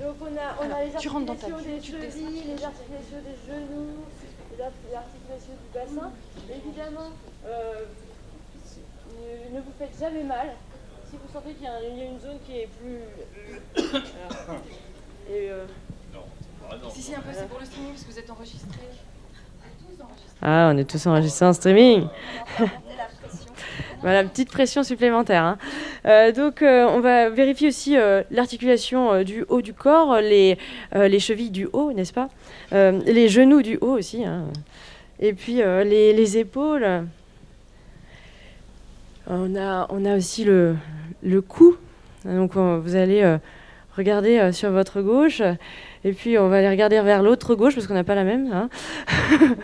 Donc 0.00 0.14
on 0.20 0.26
a, 0.26 0.56
on 0.60 0.72
a 0.72 0.84
les 0.84 0.94
articulations 0.94 1.58
des 1.58 1.80
chevilles, 1.82 2.44
les 2.46 2.64
articulations 2.64 3.20
des 3.24 3.52
genoux, 3.52 4.06
les 4.56 4.62
articulations 4.62 5.52
du 5.52 5.74
bassin. 5.74 6.12
Évidemment, 6.48 7.10
euh, 7.46 7.84
ne, 9.52 9.60
vous 9.60 9.72
faites 9.78 9.98
jamais 9.98 10.24
mal. 10.24 10.54
Si 11.10 11.16
vous 11.16 11.32
sentez 11.32 11.52
qu'il 11.54 11.64
y, 11.64 11.68
a 11.68 12.06
une 12.06 12.20
zone 12.20 12.38
qui 12.46 12.60
est 12.60 12.68
plus... 12.80 13.00
Et, 15.30 15.50
si, 16.94 17.02
si, 17.02 17.14
un 17.14 17.20
peu, 17.20 17.30
c'est 17.32 17.48
pour 17.48 17.58
le 17.58 17.66
streaming 17.66 17.90
parce 17.92 18.04
que 18.04 18.12
vous 18.12 18.18
êtes 18.18 18.30
enregistré. 18.30 18.80
Ah, 20.40 20.70
on 20.72 20.78
est 20.78 20.88
tous 20.88 21.04
enregistrés 21.06 21.46
en 21.46 21.52
streaming. 21.52 22.06
voilà, 24.02 24.22
petite 24.24 24.50
pression 24.50 24.84
supplémentaire. 24.84 25.42
Hein. 25.42 25.58
Euh, 26.06 26.30
donc, 26.30 26.62
euh, 26.62 26.86
on 26.88 27.00
va 27.00 27.28
vérifier 27.28 27.68
aussi 27.68 27.96
euh, 27.96 28.22
l'articulation 28.30 29.24
du 29.24 29.44
haut 29.48 29.62
du 29.62 29.74
corps, 29.74 30.20
les, 30.20 30.56
les 30.94 31.18
chevilles 31.18 31.50
du 31.50 31.68
haut, 31.72 31.92
n'est-ce 31.92 32.12
pas? 32.12 32.28
Les 32.72 33.28
genoux 33.28 33.62
du 33.62 33.78
haut 33.80 33.98
aussi. 33.98 34.24
Hein. 34.24 34.44
Et 35.18 35.32
puis, 35.32 35.56
les, 35.56 36.12
les, 36.12 36.38
épaules. 36.38 36.86
On 39.26 39.56
a, 39.56 39.86
on 39.90 40.04
a 40.04 40.16
aussi 40.16 40.44
le, 40.44 40.76
le 41.22 41.42
cou. 41.42 41.76
Donc, 42.24 42.56
vous 42.56 42.94
allez 42.94 43.38
regarder 43.96 44.52
sur 44.52 44.70
votre 44.70 45.02
gauche. 45.02 45.42
Et 46.04 46.12
puis, 46.12 46.38
on 46.38 46.48
va 46.48 46.58
aller 46.58 46.68
regarder 46.68 47.00
vers 47.00 47.22
l'autre 47.22 47.54
gauche 47.54 47.74
parce 47.74 47.86
qu'on 47.86 47.94
n'a 47.94 48.04
pas 48.04 48.14
la 48.14 48.24
même. 48.24 48.50
Hein. 48.52 48.68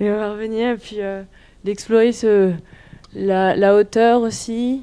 Et 0.00 0.10
on 0.10 0.16
va 0.16 0.32
revenir 0.32 0.70
et 0.70 0.76
puis 0.76 0.96
euh, 1.00 1.22
d'explorer 1.64 2.12
ce, 2.12 2.52
la, 3.14 3.74
hauteur 3.74 4.20
aussi, 4.20 4.82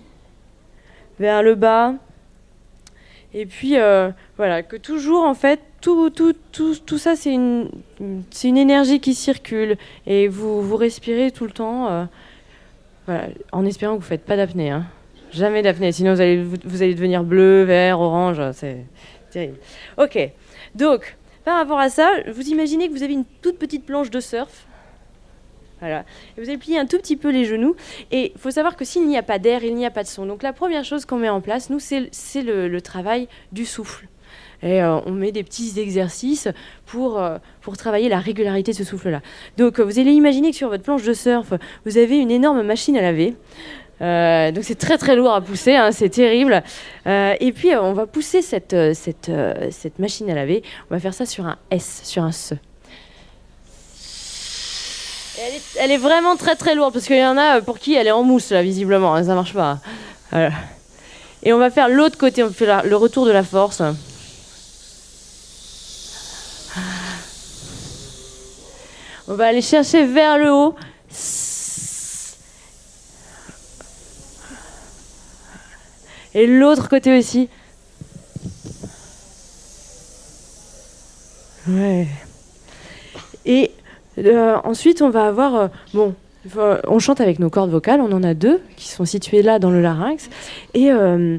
vers 1.20 1.44
le 1.44 1.56
bas. 1.56 1.94
Et 3.36 3.46
puis 3.46 3.78
euh, 3.78 4.10
voilà, 4.38 4.64
que 4.64 4.76
toujours 4.76 5.24
en 5.24 5.34
fait, 5.34 5.60
tout, 5.82 6.10
tout, 6.10 6.34
tout, 6.52 6.76
tout 6.76 6.98
ça 6.98 7.16
c'est 7.16 7.34
une, 7.34 7.70
une 8.00 8.58
énergie 8.58 9.00
qui 9.00 9.14
circule 9.16 9.78
et 10.06 10.28
vous, 10.28 10.62
vous 10.62 10.78
respirez 10.78 11.32
tout 11.32 11.46
le 11.46 11.52
temps 11.52 11.88
euh, 11.90 12.06
voilà, 13.08 13.28
en 13.52 13.66
espérant 13.66 13.94
que 13.94 14.00
vous 14.00 14.06
ne 14.06 14.10
faites 14.10 14.26
pas 14.26 14.38
d'apnée. 14.38 14.70
Hein. 14.70 14.86
Jamais 15.32 15.64
d'apnée, 15.64 15.92
sinon 15.92 16.14
vous 16.14 16.22
allez, 16.22 16.44
vous 16.44 16.84
allez 16.84 16.94
devenir 16.94 17.24
bleu, 17.24 17.64
vert, 17.64 18.00
orange, 18.00 18.40
c'est 18.54 18.86
terrible. 19.32 19.58
Ok, 19.98 20.32
donc 20.76 21.18
par 21.46 21.58
rapport 21.58 21.80
à 21.80 21.90
ça, 21.90 22.10
vous 22.32 22.48
imaginez 22.50 22.88
que 22.88 22.94
vous 22.94 23.04
avez 23.04 23.14
une 23.14 23.26
toute 23.42 23.58
petite 23.58 23.86
planche 23.86 24.10
de 24.10 24.20
surf 24.20 24.66
vous 26.38 26.50
allez 26.50 26.58
plier 26.58 26.80
un 26.80 26.86
tout 26.86 26.98
petit 26.98 27.16
peu 27.16 27.30
les 27.30 27.46
genoux. 27.46 27.76
Et 28.12 28.32
il 28.36 28.40
faut 28.40 28.52
savoir 28.52 28.76
que 28.76 28.86
s'il 28.86 29.08
n'y 29.08 29.18
a 29.18 29.24
pas 29.24 29.40
d'air, 29.40 29.64
il 29.64 29.76
n'y 29.76 29.86
a 29.86 29.92
pas 29.92 30.04
de 30.04 30.08
son. 30.08 30.26
Donc 30.26 30.44
la 30.44 30.54
première 30.54 30.84
chose 30.84 31.06
qu'on 31.06 31.18
met 31.18 31.30
en 31.30 31.42
place, 31.42 31.70
nous, 31.70 31.80
c'est 31.80 32.10
le, 32.42 32.82
travail 32.82 33.28
du 33.52 33.66
souffle. 33.66 34.08
Et 34.62 34.82
euh, 34.82 35.00
on 35.06 35.12
met 35.12 35.34
des 35.34 35.44
petits 35.44 35.78
exercices 35.78 36.48
pour, 36.86 37.22
euh, 37.22 37.38
pour 37.62 37.76
travailler 37.76 38.08
la 38.08 38.20
régularité 38.20 38.72
de 38.72 38.78
ce 38.78 38.86
souffle-là. 38.86 39.22
Donc 39.58 39.80
vous 39.80 40.00
allez 40.00 40.12
imaginer 40.12 40.52
que 40.52 40.58
sur 40.58 40.70
votre 40.70 40.84
planche 40.84 41.04
de 41.04 41.14
surf, 41.14 41.54
vous 41.86 41.98
avez 41.98 42.18
une 42.18 42.32
énorme 42.32 42.64
machine 42.64 42.96
à 42.96 43.02
laver. 43.02 43.36
Euh, 44.04 44.52
donc 44.52 44.64
c'est 44.66 44.78
très 44.78 44.98
très 44.98 45.16
lourd 45.16 45.34
à 45.34 45.42
pousser, 45.42 45.76
hein, 45.76 45.92
c'est 45.92 46.10
terrible. 46.10 46.62
et 47.06 47.54
puis 47.56 47.76
on 47.76 47.94
va 47.94 48.06
pousser 48.06 48.42
cette, 48.42 48.76
cette, 48.94 49.32
cette 49.72 50.00
machine 50.00 50.30
à 50.30 50.36
laver, 50.36 50.62
on 50.92 50.94
va 50.94 51.00
faire 51.00 51.14
ça 51.14 51.26
sur 51.26 51.46
un 51.46 51.58
S, 51.72 52.02
sur 52.04 52.24
un 52.24 52.30
S. 52.30 52.54
Elle 55.80 55.92
est, 55.92 55.98
vraiment 55.98 56.36
très 56.36 56.56
très 56.56 56.76
lourde 56.76 56.94
parce 56.94 57.06
qu'il 57.06 57.18
y 57.18 57.26
en 57.26 57.38
a 57.38 57.62
pour 57.62 57.80
qui 57.80 57.96
elle 57.96 58.08
est 58.08 58.12
en 58.12 58.24
mousse 58.24 58.52
là 58.52 58.62
visiblement, 58.62 59.16
hein, 59.16 59.24
ça 59.24 59.34
marche 59.36 59.54
pas. 59.54 59.80
Et 61.44 61.52
on 61.52 61.58
va 61.58 61.70
faire 61.70 61.90
l'autre 61.90 62.18
côté, 62.18 62.44
on 62.44 62.50
fait 62.50 62.68
le 62.86 62.96
retour 62.96 63.26
de 63.26 63.32
la 63.32 63.44
force. 63.44 63.82
On 69.28 69.36
va 69.36 69.48
aller 69.48 69.62
chercher 69.62 70.06
vers 70.06 70.38
le 70.38 70.52
haut. 70.52 70.76
Et 76.36 76.48
l'autre 76.48 76.90
côté 76.90 77.18
aussi. 77.18 77.50
Ouais. 81.68 82.08
Et 83.46 83.72
euh, 84.20 84.58
ensuite, 84.64 85.02
on 85.02 85.10
va 85.10 85.28
avoir. 85.28 85.56
Euh, 85.56 85.68
bon, 85.94 86.16
on 86.88 87.00
chante 87.00 87.22
avec 87.22 87.40
nos 87.40 87.50
cordes 87.50 87.70
vocales. 87.70 88.02
On 88.02 88.12
en 88.12 88.24
a 88.24 88.34
deux 88.34 88.62
qui 88.76 88.90
sont 88.90 89.06
situées 89.06 89.42
là 89.42 89.60
dans 89.60 89.72
le 89.72 89.82
larynx. 89.82 90.30
Et. 90.74 90.92
Euh, 90.92 91.38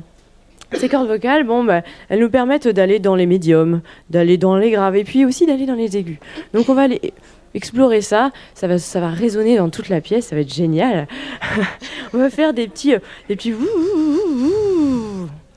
ces 0.72 0.88
cordes 0.88 1.06
vocales, 1.06 1.44
bon, 1.44 1.62
bah, 1.62 1.82
elles 2.08 2.18
nous 2.18 2.30
permettent 2.30 2.66
d'aller 2.66 2.98
dans 2.98 3.14
les 3.14 3.26
médiums, 3.26 3.80
d'aller 4.10 4.38
dans 4.38 4.56
les 4.56 4.72
graves 4.72 4.96
et 4.96 5.04
puis 5.04 5.24
aussi 5.24 5.46
d'aller 5.46 5.66
dans 5.66 5.74
les 5.74 5.96
aigus. 5.96 6.18
Donc 6.52 6.68
on 6.68 6.74
va 6.74 6.82
aller 6.82 7.12
explorer 7.54 8.00
ça, 8.00 8.32
ça 8.54 8.66
va, 8.66 8.78
ça 8.78 9.00
va 9.00 9.08
résonner 9.10 9.56
dans 9.56 9.70
toute 9.70 9.88
la 9.88 10.00
pièce, 10.00 10.26
ça 10.26 10.34
va 10.34 10.42
être 10.42 10.52
génial. 10.52 11.06
on 12.12 12.18
va 12.18 12.28
faire 12.28 12.52
des 12.52 12.66
petits, 12.66 12.94
des 13.28 13.36
petits 13.36 13.52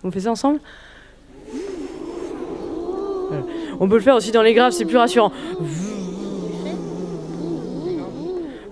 On 0.08 0.12
fait 0.12 0.22
ça 0.22 0.32
ensemble 0.32 0.62
On 3.82 3.90
peut 3.90 3.96
le 3.96 4.02
faire 4.02 4.16
aussi 4.16 4.32
dans 4.32 4.42
les 4.42 4.54
graves, 4.54 4.72
c'est 4.72 4.86
plus 4.86 4.96
rassurant. 4.96 5.34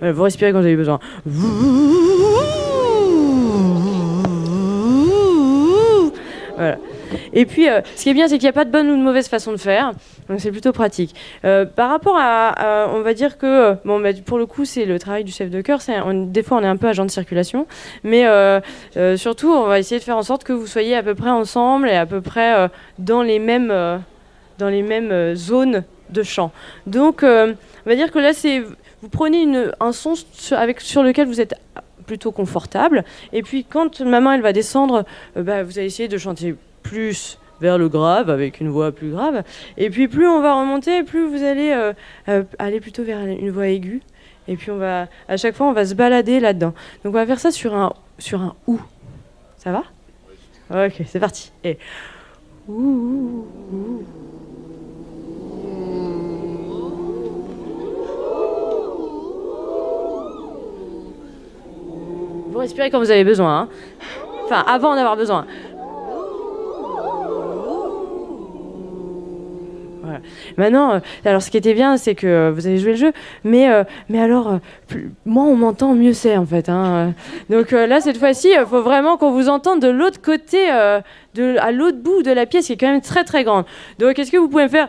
vous 0.00 0.22
respirez 0.22 0.52
quand 0.52 0.60
vous 0.60 0.66
avez 0.66 0.76
besoin. 0.76 0.98
Voilà. 6.56 6.78
Et 7.34 7.44
puis, 7.44 7.68
euh, 7.68 7.82
ce 7.96 8.02
qui 8.04 8.08
est 8.08 8.14
bien, 8.14 8.28
c'est 8.28 8.38
qu'il 8.38 8.46
n'y 8.46 8.50
a 8.50 8.54
pas 8.54 8.64
de 8.64 8.70
bonne 8.70 8.88
ou 8.88 8.96
de 8.96 9.02
mauvaise 9.02 9.28
façon 9.28 9.52
de 9.52 9.58
faire. 9.58 9.92
Donc, 10.28 10.40
c'est 10.40 10.50
plutôt 10.50 10.72
pratique. 10.72 11.14
Euh, 11.44 11.64
par 11.64 11.90
rapport 11.90 12.16
à, 12.18 12.88
on 12.92 13.00
va 13.00 13.14
dire 13.14 13.38
que, 13.38 13.46
euh, 13.46 13.74
bon, 13.84 14.00
bah, 14.00 14.10
pour 14.24 14.38
le 14.38 14.46
coup, 14.46 14.64
c'est 14.64 14.84
le 14.84 14.98
travail 14.98 15.24
du 15.24 15.32
chef 15.32 15.50
de 15.50 15.60
chœur. 15.60 15.80
des 16.12 16.42
fois, 16.42 16.58
on 16.58 16.62
est 16.62 16.66
un 16.66 16.76
peu 16.76 16.88
agent 16.88 17.04
de 17.04 17.10
circulation. 17.10 17.66
Mais 18.04 18.26
surtout, 19.16 19.50
on 19.52 19.66
va 19.66 19.78
essayer 19.78 19.98
de 19.98 20.04
faire 20.04 20.16
en 20.16 20.22
sorte 20.22 20.44
que 20.44 20.52
vous 20.52 20.66
soyez 20.66 20.96
à 20.96 21.02
peu 21.02 21.14
près 21.14 21.30
ensemble 21.30 21.88
et 21.88 21.96
à 21.96 22.06
peu 22.06 22.20
près 22.20 22.68
dans 22.98 23.22
les 23.22 23.38
mêmes, 23.38 23.72
dans 24.58 24.68
les 24.68 24.82
mêmes 24.82 25.34
zones 25.34 25.84
de 26.10 26.22
chant. 26.22 26.52
Donc, 26.86 27.22
on 27.22 27.54
va 27.84 27.94
dire 27.94 28.10
que 28.10 28.18
là, 28.18 28.32
c'est 28.32 28.62
vous 29.02 29.08
prenez 29.10 29.46
un 29.78 29.92
son 29.92 30.14
sur 30.38 31.02
lequel 31.02 31.28
vous 31.28 31.40
êtes 31.40 31.54
plutôt 32.06 32.32
confortable. 32.32 33.04
Et 33.32 33.42
puis 33.42 33.64
quand 33.64 34.00
ma 34.00 34.20
main 34.20 34.34
elle 34.34 34.40
va 34.40 34.52
descendre, 34.52 35.04
euh, 35.36 35.42
bah, 35.42 35.62
vous 35.62 35.78
allez 35.78 35.88
essayer 35.88 36.08
de 36.08 36.18
chanter 36.18 36.54
plus 36.82 37.38
vers 37.60 37.78
le 37.78 37.88
grave 37.88 38.30
avec 38.30 38.60
une 38.60 38.68
voix 38.68 38.92
plus 38.92 39.10
grave. 39.10 39.42
Et 39.76 39.90
puis 39.90 40.08
plus 40.08 40.26
on 40.26 40.40
va 40.40 40.58
remonter, 40.60 41.02
plus 41.02 41.26
vous 41.26 41.42
allez 41.42 41.72
euh, 41.72 41.92
euh, 42.28 42.42
aller 42.58 42.80
plutôt 42.80 43.02
vers 43.02 43.20
une 43.20 43.50
voix 43.50 43.68
aiguë. 43.68 44.02
Et 44.48 44.56
puis 44.56 44.70
on 44.70 44.78
va 44.78 45.08
à 45.28 45.36
chaque 45.36 45.54
fois 45.54 45.66
on 45.66 45.72
va 45.72 45.86
se 45.86 45.94
balader 45.94 46.40
là-dedans. 46.40 46.74
Donc 47.04 47.14
on 47.14 47.18
va 47.18 47.26
faire 47.26 47.40
ça 47.40 47.50
sur 47.50 47.74
un 47.74 47.92
sur 48.18 48.40
un 48.40 48.54
ou. 48.66 48.80
Ça 49.56 49.72
va? 49.72 49.82
Ok, 50.70 51.02
c'est 51.06 51.20
parti. 51.20 51.52
Et 51.64 51.78
ouh, 52.68 53.46
ouh. 53.72 54.04
Vous 62.56 62.58
respirez 62.58 62.90
quand 62.90 62.98
vous 62.98 63.10
avez 63.10 63.24
besoin. 63.24 63.60
Hein. 63.60 63.68
Enfin, 64.46 64.64
avant 64.66 64.94
d'en 64.94 65.00
avoir 65.00 65.16
besoin. 65.16 65.46
Maintenant, 70.56 70.94
euh, 70.94 71.00
alors 71.24 71.42
ce 71.42 71.50
qui 71.50 71.56
était 71.56 71.74
bien, 71.74 71.96
c'est 71.96 72.14
que 72.14 72.50
vous 72.50 72.66
avez 72.66 72.78
joué 72.78 72.92
le 72.92 72.96
jeu, 72.96 73.12
mais, 73.44 73.70
euh, 73.70 73.84
mais 74.08 74.20
alors, 74.20 74.54
euh, 74.54 74.98
moins 75.24 75.46
on 75.46 75.56
m'entend, 75.56 75.94
mieux 75.94 76.12
c'est 76.12 76.36
en 76.36 76.46
fait. 76.46 76.68
Hein. 76.68 77.14
Donc 77.50 77.70
là, 77.72 78.00
cette 78.00 78.18
fois-ci, 78.18 78.50
il 78.50 78.66
faut 78.66 78.82
vraiment 78.82 79.16
qu'on 79.16 79.32
vous 79.32 79.48
entende 79.48 79.80
de 79.80 79.88
l'autre 79.88 80.20
côté, 80.20 80.68
à 80.70 81.02
l'autre 81.72 81.98
bout 81.98 82.22
de 82.22 82.30
la 82.30 82.46
pièce, 82.46 82.66
qui 82.66 82.72
est 82.72 82.76
quand 82.76 82.90
même 82.90 83.00
très 83.00 83.24
très 83.24 83.44
grande. 83.44 83.64
Donc, 83.98 84.18
est-ce 84.18 84.30
que 84.30 84.36
vous 84.36 84.48
pouvez 84.48 84.64
me 84.64 84.68
faire 84.68 84.88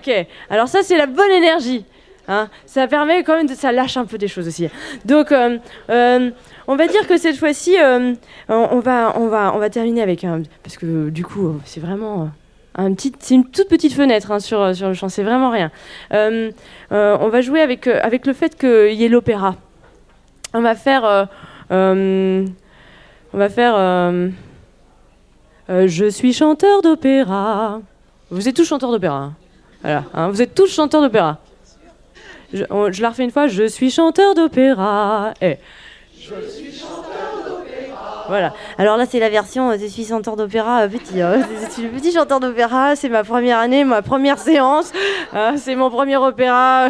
Ok, 0.00 0.26
alors 0.48 0.66
ça 0.66 0.82
c'est 0.82 0.96
la 0.96 1.04
bonne 1.06 1.30
énergie. 1.30 1.84
Hein. 2.26 2.48
Ça 2.64 2.86
permet 2.86 3.22
quand 3.22 3.36
même 3.36 3.46
de, 3.46 3.54
ça 3.54 3.70
lâche 3.70 3.98
un 3.98 4.06
peu 4.06 4.16
des 4.16 4.28
choses 4.28 4.48
aussi. 4.48 4.68
Donc, 5.04 5.30
euh, 5.30 5.58
euh, 5.90 6.30
on 6.68 6.76
va 6.76 6.86
dire 6.86 7.06
que 7.06 7.18
cette 7.18 7.36
fois-ci, 7.36 7.76
euh, 7.78 8.14
on, 8.48 8.80
va, 8.80 9.12
on 9.18 9.26
va, 9.26 9.52
on 9.54 9.58
va 9.58 9.68
terminer 9.68 10.00
avec 10.00 10.24
un, 10.24 10.42
parce 10.62 10.78
que 10.78 11.10
du 11.10 11.22
coup, 11.22 11.60
c'est 11.66 11.80
vraiment 11.80 12.30
un 12.76 12.94
petit, 12.94 13.12
c'est 13.18 13.34
une 13.34 13.44
toute 13.44 13.68
petite 13.68 13.92
fenêtre 13.92 14.30
hein, 14.30 14.40
sur 14.40 14.74
sur 14.74 14.88
le 14.88 14.94
chant, 14.94 15.10
c'est 15.10 15.24
vraiment 15.24 15.50
rien. 15.50 15.70
on 16.12 17.28
va 17.28 17.40
jouer 17.42 17.60
avec 17.60 17.86
avec 17.88 18.26
le 18.26 18.32
fait 18.32 18.56
qu'il 18.56 18.94
y 18.94 19.04
ait 19.04 19.08
l'opéra. 19.08 19.56
On 20.54 20.62
va 20.62 20.74
faire, 20.74 21.28
on 21.70 22.46
va 23.34 23.48
faire. 23.50 23.74
je 25.68 26.08
suis 26.08 26.32
chanteur 26.32 26.80
d'opéra. 26.80 27.80
Vous 28.30 28.48
êtes 28.48 28.54
tous 28.54 28.64
chanteurs 28.64 28.92
d'opéra. 28.92 29.16
Hein. 29.16 29.34
Voilà, 29.82 30.04
hein, 30.14 30.28
vous 30.28 30.42
êtes 30.42 30.54
tous 30.54 30.72
chanteurs 30.72 31.00
d'opéra. 31.00 31.38
Je, 32.52 33.02
la 33.02 33.10
refais 33.10 33.24
une 33.24 33.30
fois. 33.30 33.46
Je 33.46 33.66
suis 33.66 33.90
chanteur 33.90 34.34
d'opéra. 34.34 35.34
Eh. 35.40 35.56
Je 36.18 36.48
suis 36.48 36.72
chanteur. 36.72 37.09
Voilà. 38.30 38.54
Alors 38.78 38.96
là, 38.96 39.06
c'est 39.06 39.18
la 39.18 39.28
version 39.28 39.72
euh, 39.72 39.76
Je 39.76 39.86
suis 39.86 40.04
chanteur 40.04 40.36
d'opéra 40.36 40.82
euh, 40.82 40.88
petit. 40.88 41.20
Hein. 41.20 41.40
Je 41.66 41.72
suis 41.72 41.82
le 41.82 41.88
petit 41.88 42.12
chanteur 42.12 42.38
d'opéra. 42.38 42.94
C'est 42.94 43.08
ma 43.08 43.24
première 43.24 43.58
année, 43.58 43.82
ma 43.82 44.02
première 44.02 44.38
séance. 44.38 44.92
Hein, 45.32 45.54
c'est 45.56 45.74
mon 45.74 45.90
premier 45.90 46.16
opéra. 46.16 46.86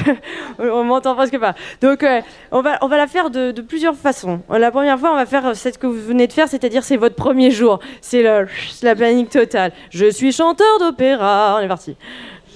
on 0.58 0.82
m'entend 0.82 1.14
presque 1.14 1.38
pas. 1.38 1.54
Donc, 1.80 2.02
euh, 2.02 2.20
on, 2.50 2.62
va, 2.62 2.78
on 2.80 2.88
va 2.88 2.96
la 2.96 3.06
faire 3.06 3.30
de, 3.30 3.52
plusieurs 3.60 3.94
façons. 3.94 4.40
La 4.50 4.72
première 4.72 4.98
fois, 4.98 5.12
on 5.12 5.14
va 5.14 5.24
faire 5.24 5.54
ce 5.54 5.68
que 5.68 5.86
vous 5.86 6.02
venez 6.02 6.26
de 6.26 6.32
faire, 6.32 6.48
c'est-à-dire 6.48 6.82
c'est 6.82 6.96
votre 6.96 7.14
premier 7.14 7.52
jour. 7.52 7.78
C'est 8.00 8.24
la 8.24 8.96
panique 8.96 9.30
totale. 9.30 9.70
Je 9.90 10.10
suis 10.10 10.32
chanteur 10.32 10.80
d'opéra. 10.80 11.58
On 11.60 11.62
est 11.62 11.68
parti. 11.68 11.94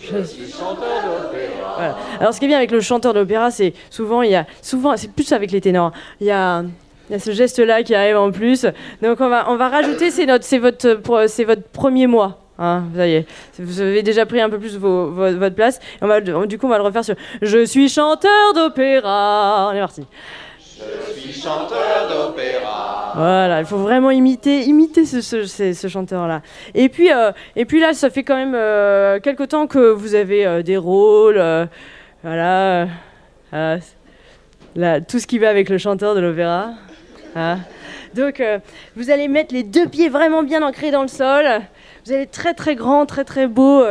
Je 0.03 0.21
suis 0.25 0.51
chanteur 0.51 0.75
d'opéra. 1.05 1.97
Alors 2.19 2.35
ce 2.35 2.41
qui 2.41 2.47
est 2.47 2.49
bien 2.49 2.59
avec 2.59 2.73
le 2.73 2.81
chanteur 2.81 3.15
d'opéra, 3.15 3.53
c'est 3.53 3.73
souvent 3.89 4.23
il 4.23 4.33
y 4.33 4.35
a 4.35 4.47
souvent 4.63 4.97
c'est 4.97 5.13
plus 5.13 5.31
avec 5.33 5.53
les 5.53 5.61
ténors. 5.61 5.93
Il 6.21 6.27
y 6.27 6.33
a 6.33 6.65
il 7.09 7.13
y 7.13 7.17
a 7.17 7.19
ce 7.19 7.31
geste-là 7.31 7.83
qui 7.83 7.95
arrive 7.95 8.17
en 8.17 8.31
plus. 8.31 8.67
Donc 9.03 9.21
on 9.21 9.29
va, 9.29 9.51
on 9.51 9.57
va 9.57 9.69
rajouter, 9.69 10.11
c'est, 10.11 10.59
votre, 10.59 10.89
votre 11.45 11.63
premier 11.73 12.07
mois. 12.07 12.39
Hein, 12.59 12.85
y 12.97 13.01
est, 13.01 13.27
vous 13.59 13.83
avez 13.83 14.03
déjà 14.03 14.25
pris 14.25 14.41
un 14.41 14.49
peu 14.49 14.59
plus 14.59 14.77
votre 14.79 15.55
place. 15.55 15.79
on 16.01 16.07
va, 16.07 16.21
du 16.21 16.59
coup, 16.59 16.67
on 16.67 16.71
va 16.71 16.79
le 16.79 16.85
refaire 16.85 17.05
sur 17.05 17.15
Je 17.43 17.65
suis 17.65 17.89
chanteur 17.89 18.55
d'opéra. 18.55 19.69
On 19.71 19.77
est 19.77 19.81
parti. 19.81 20.05
Je 20.79 21.21
suis 21.21 21.41
chanteur 21.41 22.09
d'opéra. 22.09 23.13
Voilà, 23.15 23.61
il 23.61 23.67
faut 23.67 23.79
vraiment 23.79 24.11
imiter, 24.11 24.63
imiter 24.65 25.05
ce, 25.07 25.89
chanteur-là. 25.89 26.43
Et 26.75 26.89
puis, 26.89 27.13
euh, 27.13 27.33
et 27.57 27.65
puis 27.65 27.81
là, 27.81 27.95
ça 27.95 28.11
fait 28.11 28.25
quand 28.25 28.37
même 28.37 28.55
euh, 28.55 29.21
quelque 29.21 29.45
temps 29.45 29.67
que 29.67 29.91
vous 29.91 30.15
avez 30.15 30.47
euh, 30.47 30.63
des 30.63 30.77
rôles. 30.77 31.43
voilà. 32.23 32.89
Là, 33.53 35.01
tout 35.01 35.19
ce 35.19 35.27
qui 35.27 35.39
va 35.39 35.49
avec 35.49 35.71
le 35.71 35.79
chanteur 35.79 36.15
de 36.15 36.21
l'opéra. 36.21 36.73
Hein? 37.37 37.59
Donc, 38.15 38.43
vous 38.97 39.11
allez 39.11 39.29
mettre 39.29 39.55
les 39.55 39.63
deux 39.63 39.87
pieds 39.87 40.09
vraiment 40.09 40.43
bien 40.43 40.63
ancrés 40.63 40.91
dans 40.91 41.03
le 41.03 41.09
sol. 41.09 41.45
Vous 42.05 42.13
allez 42.13 42.23
être 42.23 42.31
très 42.31 42.55
très 42.55 42.75
grand, 42.75 43.07
très 43.07 43.25
très 43.25 43.47
beau. 43.47 43.85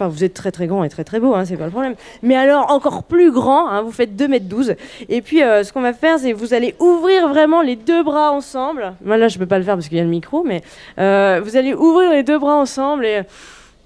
Enfin, 0.00 0.08
vous 0.08 0.24
êtes 0.24 0.32
très 0.32 0.50
très 0.50 0.66
grand 0.66 0.82
et 0.82 0.88
très 0.88 1.04
très 1.04 1.20
beau, 1.20 1.34
hein, 1.34 1.44
c'est 1.44 1.58
pas 1.58 1.66
le 1.66 1.70
problème. 1.70 1.94
Mais 2.22 2.34
alors, 2.34 2.70
encore 2.70 3.02
plus 3.02 3.30
grand, 3.30 3.68
hein, 3.68 3.82
vous 3.82 3.92
faites 3.92 4.16
2 4.16 4.28
mètres 4.28 4.46
12. 4.46 4.74
Et 5.10 5.20
puis, 5.20 5.42
euh, 5.42 5.62
ce 5.62 5.74
qu'on 5.74 5.82
va 5.82 5.92
faire, 5.92 6.18
c'est 6.18 6.32
vous 6.32 6.54
allez 6.54 6.74
ouvrir 6.78 7.28
vraiment 7.28 7.60
les 7.60 7.76
deux 7.76 8.02
bras 8.02 8.32
ensemble. 8.32 8.94
Moi, 9.04 9.18
là, 9.18 9.28
je 9.28 9.38
peux 9.38 9.44
pas 9.44 9.58
le 9.58 9.64
faire 9.64 9.74
parce 9.74 9.88
qu'il 9.88 9.98
y 9.98 10.00
a 10.00 10.04
le 10.04 10.08
micro, 10.08 10.42
mais 10.42 10.62
euh, 10.98 11.42
vous 11.44 11.54
allez 11.54 11.74
ouvrir 11.74 12.12
les 12.12 12.22
deux 12.22 12.38
bras 12.38 12.56
ensemble 12.56 13.04
et. 13.04 13.20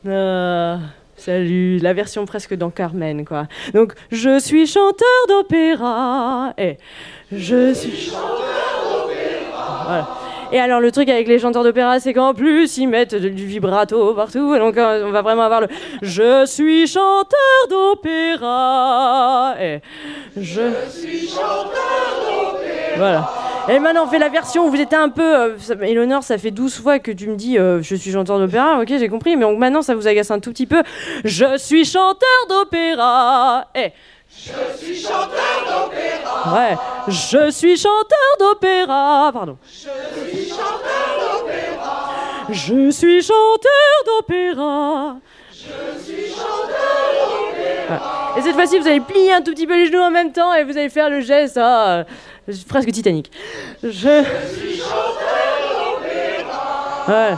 Euh, 0.07 0.77
salut, 1.17 1.79
la 1.79 1.95
version 1.95 2.27
presque 2.27 2.55
dans 2.55 2.71
Carmen, 2.71 3.25
quoi. 3.25 3.49
Donc, 3.73 3.95
je 4.13 4.39
suis 4.39 4.69
chanteur 4.69 5.27
d'opéra. 5.29 6.55
Et 6.59 6.79
je 7.33 7.75
suis 7.75 8.11
chanteur. 8.11 8.54
Et 10.53 10.61
alors 10.61 10.79
le 10.81 10.93
truc 10.93 11.09
avec 11.09 11.27
les 11.27 11.39
chanteurs 11.39 11.65
d'opéra, 11.65 11.99
c'est 12.01 12.13
qu'en 12.13 12.35
plus 12.35 12.77
ils 12.77 12.87
mettent 12.87 13.15
du 13.15 13.47
vibrato 13.47 14.15
partout. 14.15 14.57
Donc 14.59 14.77
euh, 14.77 15.05
on 15.07 15.11
va 15.11 15.23
vraiment 15.23 15.43
avoir 15.43 15.63
le 15.63 15.69
Je 16.03 16.45
suis 16.47 16.87
chanteur 16.87 17.69
d'opéra. 17.71 19.55
Je... 20.37 20.61
suis 20.91 21.29
chanteur 21.29 22.21
d'opéra. 22.21 22.97
Voilà. 22.97 23.31
Et 23.69 23.79
maintenant 23.79 24.05
on 24.05 24.09
fait 24.09 24.19
la 24.19 24.29
version 24.29 24.67
où 24.67 24.71
vous 24.71 24.81
êtes 24.81 24.93
un 24.93 25.09
peu. 25.09 25.23
Euh, 25.37 25.59
ça- 25.59 25.75
Eleonore, 25.81 26.23
ça 26.23 26.37
fait 26.37 26.51
12 26.51 26.79
fois 26.81 26.99
que 26.99 27.11
tu 27.11 27.27
me 27.29 27.35
dis 27.37 27.59
euh, 27.59 27.81
Je 27.83 27.95
suis 27.97 28.13
chanteur 28.13 28.39
d'opéra. 28.39 28.79
Ok, 28.81 28.89
j'ai 28.89 29.09
compris. 29.09 29.37
Mais 29.37 29.45
donc 29.47 29.59
maintenant 29.59 29.81
ça 29.83 29.95
vous 29.95 30.07
agace 30.07 30.31
un 30.31 30.39
tout 30.39 30.51
petit 30.51 30.67
peu. 30.67 30.83
Je 31.25 31.57
suis 31.57 31.85
chanteur 31.85 32.47
d'opéra. 32.49 33.67
Et. 33.75 33.93
Je 34.37 34.77
suis 34.77 35.01
chanteur 35.01 35.65
d'opéra. 35.67 36.55
Ouais, 36.55 36.77
je 37.09 37.51
suis 37.51 37.77
chanteur 37.77 38.37
d'opéra. 38.39 39.31
Pardon. 39.33 39.57
Je 42.51 42.91
suis 42.91 43.23
chanteur 43.23 44.05
d'opéra. 44.07 45.17
Ouais. 47.91 47.99
Et 48.37 48.43
cette 48.43 48.55
fois-ci, 48.55 48.79
vous 48.79 48.87
allez 48.87 49.01
plier 49.01 49.33
un 49.33 49.41
tout 49.41 49.53
petit 49.53 49.67
peu 49.67 49.77
les 49.77 49.87
genoux 49.87 50.01
en 50.01 50.11
même 50.11 50.33
temps 50.33 50.53
et 50.55 50.65
vous 50.65 50.77
allez 50.77 50.89
faire 50.91 51.09
le 51.09 51.21
geste 51.21 51.57
ah, 51.57 52.05
euh, 52.49 52.55
presque 52.69 52.91
Titanic. 52.93 53.31
Je 53.83 53.89
suis 53.89 54.79
chanteur 54.79 56.01
d'opéra. 56.03 57.05
Ouais. 57.09 57.35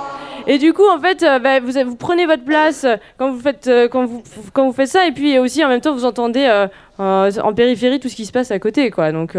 Et 0.49 0.59
du 0.59 0.73
coup, 0.73 0.87
en 0.89 1.01
fait, 1.01 1.25
euh, 1.25 1.41
bah, 1.41 1.59
vous, 1.59 1.97
prenez 1.97 2.25
votre 2.25 2.45
place 2.45 2.85
euh, 2.85 2.97
quand 3.19 3.33
vous 3.33 3.41
faites 3.41 3.67
euh, 3.67 3.89
quand 3.89 4.07
vous 4.07 4.73
faites 4.73 4.89
ça, 4.89 5.07
et 5.07 5.13
puis 5.13 5.39
aussi 5.41 5.65
en 5.65 5.69
même 5.69 5.81
temps, 5.81 5.93
vous 5.93 6.05
entendez 6.05 6.67
en 6.99 7.55
périphérie 7.55 7.99
tout 7.99 8.09
ce 8.09 8.15
qui 8.15 8.27
se 8.27 8.33
passe 8.33 8.51
à 8.53 8.59
côté, 8.59 8.91
quoi. 8.91 9.13
Donc 9.13 9.37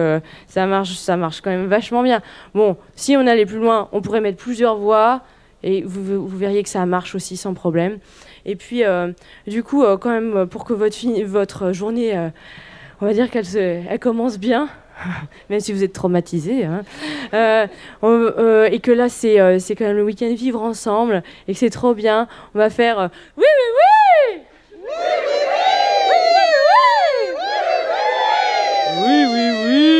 ça 0.47 0.65
marche, 0.65 0.93
ça 0.95 1.17
marche 1.17 1.41
quand 1.41 1.49
même 1.49 1.67
vachement 1.67 2.03
bien. 2.03 2.21
Bon, 2.53 2.77
si 2.95 3.15
on 3.15 3.25
allait 3.25 3.45
plus 3.45 3.59
loin, 3.59 3.87
on 3.93 4.01
pourrait 4.01 4.21
mettre 4.21 4.37
plusieurs 4.37 4.77
voix, 4.77 5.21
et 5.63 5.81
vous, 5.83 6.27
verriez 6.27 6.61
que 6.61 6.69
ça 6.69 6.85
marche 6.85 7.15
aussi 7.15 7.37
sans 7.37 7.53
problème. 7.53 7.99
Et 8.45 8.55
puis, 8.55 8.83
du 9.47 9.63
coup, 9.63 9.83
quand 9.99 10.09
même, 10.09 10.45
pour 10.47 10.65
que 10.65 10.73
votre 10.73 11.71
journée, 11.73 12.29
on 13.01 13.05
va 13.05 13.13
dire 13.13 13.29
qu'elle 13.31 13.99
commence 13.99 14.37
bien. 14.37 14.69
Même 15.49 15.59
si 15.59 15.73
vous 15.73 15.83
êtes 15.83 15.93
traumatisé, 15.93 16.65
hein. 16.65 16.83
Euh, 17.33 17.67
euh, 18.03 18.69
et 18.71 18.79
que 18.79 18.91
là 18.91 19.09
c'est 19.09 19.39
euh, 19.39 19.59
c'est 19.59 19.75
quand 19.75 19.85
même 19.85 19.97
le 19.97 20.03
week-end 20.03 20.33
vivre 20.33 20.61
ensemble 20.61 21.23
et 21.47 21.53
que 21.53 21.59
c'est 21.59 21.69
trop 21.69 21.93
bien. 21.93 22.27
On 22.55 22.59
va 22.59 22.69
faire 22.69 23.09
oui 23.37 23.43
oui 23.45 23.67
oui 23.73 24.43
oui 24.83 24.95
oui 29.05 29.25
oui 29.33 29.51
oui. 29.65 29.97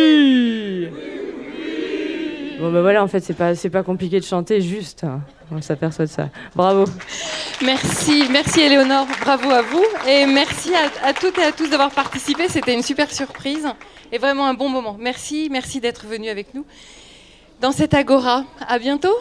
Bon 2.60 2.72
ben 2.72 2.82
voilà 2.82 3.04
en 3.04 3.08
fait 3.08 3.20
c'est 3.20 3.36
pas 3.36 3.54
c'est 3.54 3.70
pas 3.70 3.84
compliqué 3.84 4.20
de 4.20 4.26
chanter 4.26 4.62
juste. 4.62 5.06
On 5.52 5.62
s'aperçoit 5.62 6.06
de 6.06 6.10
ça. 6.10 6.30
Bravo. 6.56 6.86
Merci, 7.64 8.26
merci 8.32 8.62
Éléonore, 8.62 9.08
bravo 9.22 9.50
à 9.50 9.62
vous 9.62 9.86
et 10.08 10.26
merci 10.26 10.72
à, 10.74 11.08
à 11.08 11.14
toutes 11.14 11.38
et 11.38 11.44
à 11.44 11.52
tous 11.52 11.70
d'avoir 11.70 11.92
participé. 11.92 12.48
C'était 12.50 12.74
une 12.74 12.84
super 12.84 13.12
surprise 13.14 13.68
et 14.12 14.18
vraiment 14.18 14.48
un 14.48 14.54
bon 14.54 14.70
moment. 14.70 14.98
Merci, 15.00 15.50
merci 15.52 15.80
d'être 15.80 16.06
venu 16.06 16.30
avec 16.30 16.54
nous 16.54 16.66
dans 17.62 17.72
cette 17.72 17.94
agora. 17.94 18.44
À 18.68 18.80
bientôt. 18.80 19.16